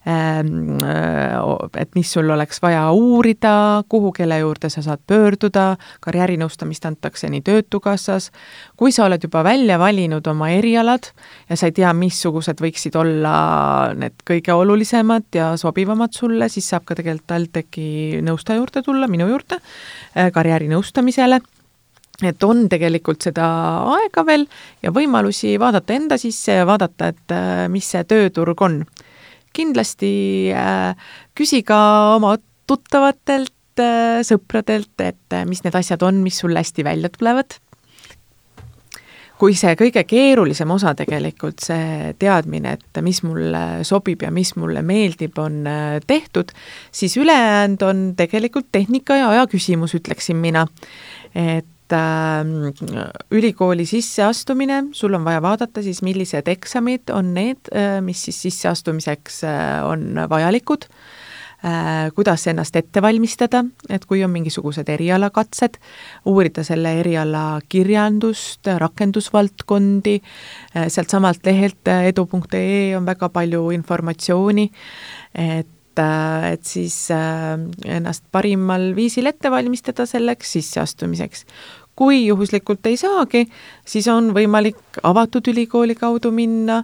et 0.05 1.95
mis 1.95 2.09
sul 2.09 2.29
oleks 2.33 2.57
vaja 2.61 2.87
uurida, 2.91 3.83
kuhu, 3.89 4.09
kelle 4.11 4.39
juurde 4.41 4.69
sa 4.73 4.81
saad 4.81 5.03
pöörduda, 5.07 5.75
karjäärinõustamist 6.01 6.87
antakse 6.89 7.29
nii 7.29 7.43
Töötukassas, 7.45 8.31
kui 8.77 8.91
sa 8.91 9.05
oled 9.05 9.21
juba 9.21 9.43
välja 9.45 9.77
valinud 9.79 10.25
oma 10.27 10.49
erialad 10.55 11.11
ja 11.49 11.57
sa 11.59 11.69
ei 11.69 11.77
tea, 11.77 11.93
missugused 11.93 12.63
võiksid 12.63 12.97
olla 12.97 13.93
need 13.93 14.25
kõige 14.25 14.57
olulisemad 14.57 15.29
ja 15.37 15.53
sobivamad 15.57 16.17
sulle, 16.17 16.49
siis 16.49 16.71
saab 16.73 16.87
ka 16.89 16.97
tegelikult 16.97 17.29
TalTechi 17.29 18.21
nõustaja 18.25 18.57
juurde 18.57 18.81
tulla, 18.81 19.07
minu 19.07 19.29
juurde, 19.29 19.61
äh, 20.17 20.31
karjäärinõustamisele 20.33 21.41
et 22.25 22.43
on 22.43 22.67
tegelikult 22.69 23.23
seda 23.25 23.45
aega 23.95 24.25
veel 24.25 24.47
ja 24.83 24.91
võimalusi 24.93 25.55
vaadata 25.61 25.95
enda 25.95 26.17
sisse 26.21 26.59
ja 26.59 26.65
vaadata, 26.69 27.11
et 27.13 27.33
äh, 27.35 27.65
mis 27.71 27.87
see 27.93 28.03
tööturg 28.09 28.61
on. 28.61 28.81
Kindlasti 29.53 30.13
äh, 30.55 30.93
küsi 31.37 31.63
ka 31.67 31.81
oma 32.17 32.37
tuttavatelt, 32.69 33.55
sõpradelt, 34.27 34.93
et 35.01 35.33
mis 35.47 35.63
need 35.63 35.75
asjad 35.79 36.03
on, 36.05 36.19
mis 36.21 36.37
sul 36.43 36.53
hästi 36.59 36.83
välja 36.85 37.09
tulevad 37.09 37.55
kui 39.41 39.55
see 39.57 39.73
kõige 39.79 40.03
keerulisem 40.05 40.69
osa 40.69 40.93
tegelikult, 40.97 41.63
see 41.65 42.11
teadmine, 42.21 42.75
et 42.77 43.01
mis 43.01 43.23
mulle 43.25 43.81
sobib 43.87 44.21
ja 44.21 44.29
mis 44.33 44.53
mulle 44.59 44.83
meeldib, 44.85 45.39
on 45.41 45.63
äh, 45.69 45.97
tehtud, 46.07 46.53
siis 46.93 47.17
ülejäänud 47.17 47.85
on 47.87 48.03
tegelikult 48.19 48.69
tehnika 48.71 49.17
ja 49.17 49.31
aja 49.33 49.47
küsimus, 49.49 49.95
ütleksin 49.97 50.37
mina. 50.37 50.67
et 51.33 51.65
äh, 51.95 53.11
ülikooli 53.31 53.85
sisseastumine, 53.85 54.83
sul 54.97 55.13
on 55.17 55.25
vaja 55.25 55.41
vaadata 55.41 55.83
siis, 55.85 56.01
millised 56.05 56.47
eksamid 56.51 57.13
on 57.13 57.33
need, 57.37 57.71
äh, 57.75 57.99
mis 58.05 58.23
siis 58.27 58.41
sisseastumiseks 58.47 59.43
äh, 59.43 59.83
on 59.87 60.25
vajalikud 60.29 60.89
Äh, 61.61 62.09
kuidas 62.15 62.47
ennast 62.49 62.75
ette 62.75 63.01
valmistada, 63.05 63.59
et 63.93 64.07
kui 64.09 64.23
on 64.25 64.31
mingisugused 64.33 64.87
erialakatsed, 64.89 65.75
uurida 66.25 66.63
selle 66.65 66.95
eriala 67.03 67.59
kirjandust, 67.69 68.65
rakendusvaldkondi, 68.81 70.15
sealtsamalt 70.73 71.45
lehelt 71.45 71.91
edu.ee 71.93 72.95
on 72.97 73.05
väga 73.05 73.29
palju 73.29 73.69
informatsiooni, 73.77 74.65
et 75.37 75.77
et 76.01 76.63
siis 76.65 76.95
ennast 77.11 78.23
parimal 78.31 78.93
viisil 78.95 79.27
ette 79.27 79.51
valmistada 79.51 80.05
selleks 80.07 80.53
sisseastumiseks 80.55 81.43
kui 81.95 82.25
juhuslikult 82.27 82.85
ei 82.87 82.97
saagi, 82.97 83.43
siis 83.85 84.07
on 84.07 84.31
võimalik 84.35 84.99
avatud 85.03 85.47
ülikooli 85.51 85.95
kaudu 85.95 86.31
minna, 86.31 86.79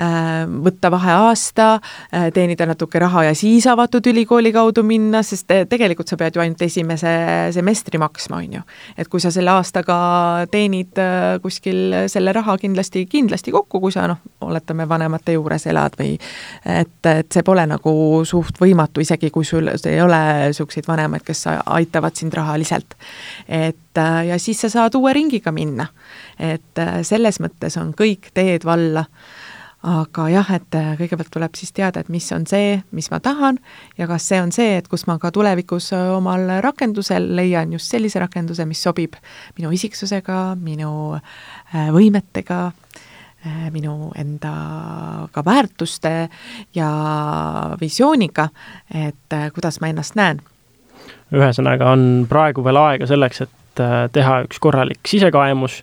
äh, 0.00 0.44
võtta 0.64 0.90
vaheaasta, 0.90 1.66
äh, 2.14 2.28
teenida 2.34 2.66
natuke 2.66 2.98
raha 3.02 3.24
ja 3.24 3.34
siis 3.34 3.66
avatud 3.66 4.06
ülikooli 4.06 4.52
kaudu 4.52 4.82
minna, 4.86 5.22
sest 5.22 5.50
tegelikult 5.68 6.08
sa 6.08 6.16
pead 6.16 6.36
ju 6.36 6.44
ainult 6.44 6.62
esimese 6.62 7.12
semestri 7.52 7.98
maksma, 7.98 8.36
on 8.36 8.58
ju. 8.58 8.62
et 8.96 9.08
kui 9.08 9.20
sa 9.20 9.30
selle 9.30 9.50
aastaga 9.50 10.46
teenid 10.50 10.98
äh, 10.98 11.40
kuskil 11.42 12.06
selle 12.06 12.32
raha 12.32 12.56
kindlasti, 12.58 13.06
kindlasti 13.06 13.52
kokku, 13.52 13.80
kui 13.80 13.92
sa 13.92 14.06
noh, 14.06 14.22
oletame, 14.40 14.88
vanemate 14.88 15.34
juures 15.36 15.66
elad 15.66 15.98
või 15.98 16.14
et, 16.64 16.98
et 17.04 17.32
see 17.32 17.42
pole 17.42 17.66
nagu 17.66 17.92
suht 18.24 18.62
võimatu, 18.62 19.02
isegi 19.02 19.30
kui 19.30 19.44
sul 19.44 19.68
ei 19.74 20.00
ole 20.00 20.22
niisuguseid 20.52 20.86
vanemaid, 20.88 21.26
kes 21.26 21.46
aitavad 21.50 22.16
sind 22.16 22.34
rahaliselt. 22.34 22.94
et 23.48 23.76
ja 24.00 24.38
siis 24.38 24.60
sa 24.60 24.68
saad 24.68 24.94
uue 24.94 25.12
ringiga 25.12 25.52
minna. 25.52 25.86
et 26.38 26.78
äh, 26.78 27.00
selles 27.02 27.40
mõttes 27.40 27.76
on 27.80 27.92
kõik 27.94 28.32
teed 28.34 28.64
valla. 28.64 29.04
aga 29.82 30.28
jah, 30.30 30.50
et 30.54 30.74
äh, 30.78 30.92
kõigepealt 30.98 31.30
tuleb 31.34 31.56
siis 31.58 31.72
teada, 31.72 32.00
et 32.00 32.08
mis 32.08 32.32
on 32.32 32.46
see, 32.46 32.82
mis 32.92 33.10
ma 33.10 33.18
tahan 33.20 33.58
ja 33.98 34.06
kas 34.06 34.28
see 34.28 34.38
on 34.40 34.52
see, 34.52 34.76
et 34.78 34.88
kus 34.88 35.06
ma 35.06 35.18
ka 35.18 35.32
tulevikus 35.34 35.92
äh, 35.92 36.10
omal 36.16 36.60
rakendusel 36.62 37.34
leian 37.36 37.72
just 37.72 37.90
sellise 37.90 38.20
rakenduse, 38.22 38.64
mis 38.64 38.82
sobib 38.82 39.18
minu 39.58 39.72
isiksusega, 39.72 40.54
minu 40.54 41.18
võimetega 41.72 42.70
minu 43.74 44.12
enda 44.14 44.52
ka 45.34 45.42
väärtuste 45.42 46.28
ja 46.74 46.90
visiooniga, 47.80 48.48
et 48.94 49.34
kuidas 49.54 49.80
ma 49.80 49.90
ennast 49.90 50.14
näen. 50.14 50.38
ühesõnaga 51.34 51.90
on 51.90 52.26
praegu 52.30 52.62
veel 52.62 52.78
aega 52.78 53.06
selleks, 53.10 53.40
et 53.40 53.50
teha 54.12 54.42
üks 54.46 54.60
korralik 54.62 55.00
sisekaemus 55.08 55.82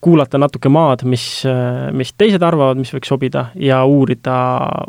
kuulata 0.00 0.38
natuke 0.38 0.70
maad, 0.70 1.02
mis, 1.10 1.24
mis 1.96 2.12
teised 2.18 2.42
arvavad, 2.46 2.78
mis 2.78 2.92
võiks 2.94 3.10
sobida 3.10 3.48
ja 3.58 3.80
uurida, 3.88 4.36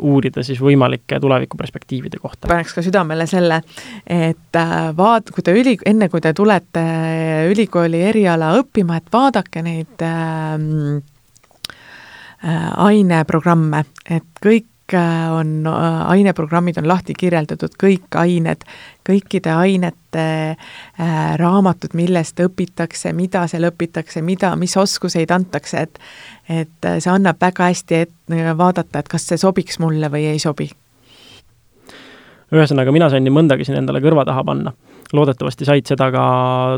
uurida 0.06 0.44
siis 0.46 0.60
võimalike 0.62 1.18
tulevikuperspektiivide 1.20 2.20
kohta. 2.22 2.46
paneks 2.48 2.76
ka 2.76 2.84
südamele 2.86 3.26
selle, 3.30 3.60
et 4.06 4.58
äh, 4.58 4.76
vaat-, 4.96 5.32
kui 5.34 5.42
te 5.46 5.54
üli, 5.56 5.74
enne 5.86 6.08
kui 6.12 6.22
te 6.22 6.32
tulete 6.36 6.84
ülikooli 7.50 8.04
eriala 8.12 8.52
õppima, 8.60 9.00
et 9.00 9.10
vaadake 9.12 9.64
neid 9.66 10.06
ähm, 10.06 11.00
äh, 12.46 12.70
aineprogramme, 12.86 13.82
et 14.06 14.30
kõik 14.38 14.69
Äh, 14.94 15.32
on, 15.32 15.66
äh, 15.66 16.10
aineprogrammid 16.10 16.78
on 16.78 16.88
lahti 16.88 17.14
kirjeldatud, 17.18 17.76
kõik 17.78 18.16
ained, 18.18 18.64
kõikide 19.06 19.52
ainete 19.54 20.24
äh, 20.50 21.36
raamatud, 21.38 21.94
millest 21.94 22.40
õpitakse, 22.42 23.12
mida 23.14 23.44
seal 23.50 23.68
õpitakse, 23.68 24.22
mida, 24.22 24.54
mis 24.58 24.74
oskuseid 24.76 25.30
antakse, 25.30 25.86
et 25.86 26.00
et 26.50 26.86
see 26.98 27.10
annab 27.12 27.38
väga 27.38 27.68
hästi 27.68 27.94
et, 27.94 28.14
vaadata, 28.58 28.98
et 28.98 29.08
kas 29.08 29.28
see 29.28 29.38
sobiks 29.38 29.78
mulle 29.78 30.08
või 30.10 30.24
ei 30.32 30.38
sobi. 30.42 30.66
ühesõnaga, 32.50 32.90
mina 32.90 33.10
sain 33.10 33.22
nii 33.22 33.36
mõndagi 33.36 33.68
siin 33.68 33.78
endale 33.78 34.00
kõrva 34.02 34.24
taha 34.26 34.42
panna. 34.44 34.72
loodetavasti 35.12 35.64
said 35.64 35.86
seda 35.86 36.10
ka 36.10 36.24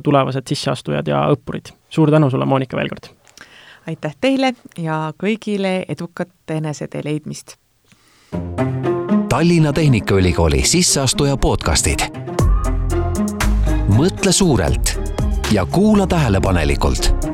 tulevased 0.05 0.47
sisseastujad 0.47 1.09
ja 1.09 1.25
õppurid. 1.33 1.73
suur 1.89 2.11
tänu 2.11 2.31
sulle, 2.31 2.45
Monika, 2.45 2.77
veel 2.77 2.89
kord! 2.89 3.09
aitäh 3.87 4.15
teile 4.21 4.55
ja 4.79 5.13
kõigile 5.17 5.85
edukat 5.89 6.29
enesetee 6.51 7.01
leidmist! 7.05 7.62
Tallinna 9.29 9.73
Tehnikaülikooli 9.73 10.63
sisseastuja 10.65 11.37
podcastid. 11.37 12.01
mõtle 13.89 14.33
suurelt 14.33 15.01
ja 15.51 15.67
kuula 15.67 16.07
tähelepanelikult 16.07 17.32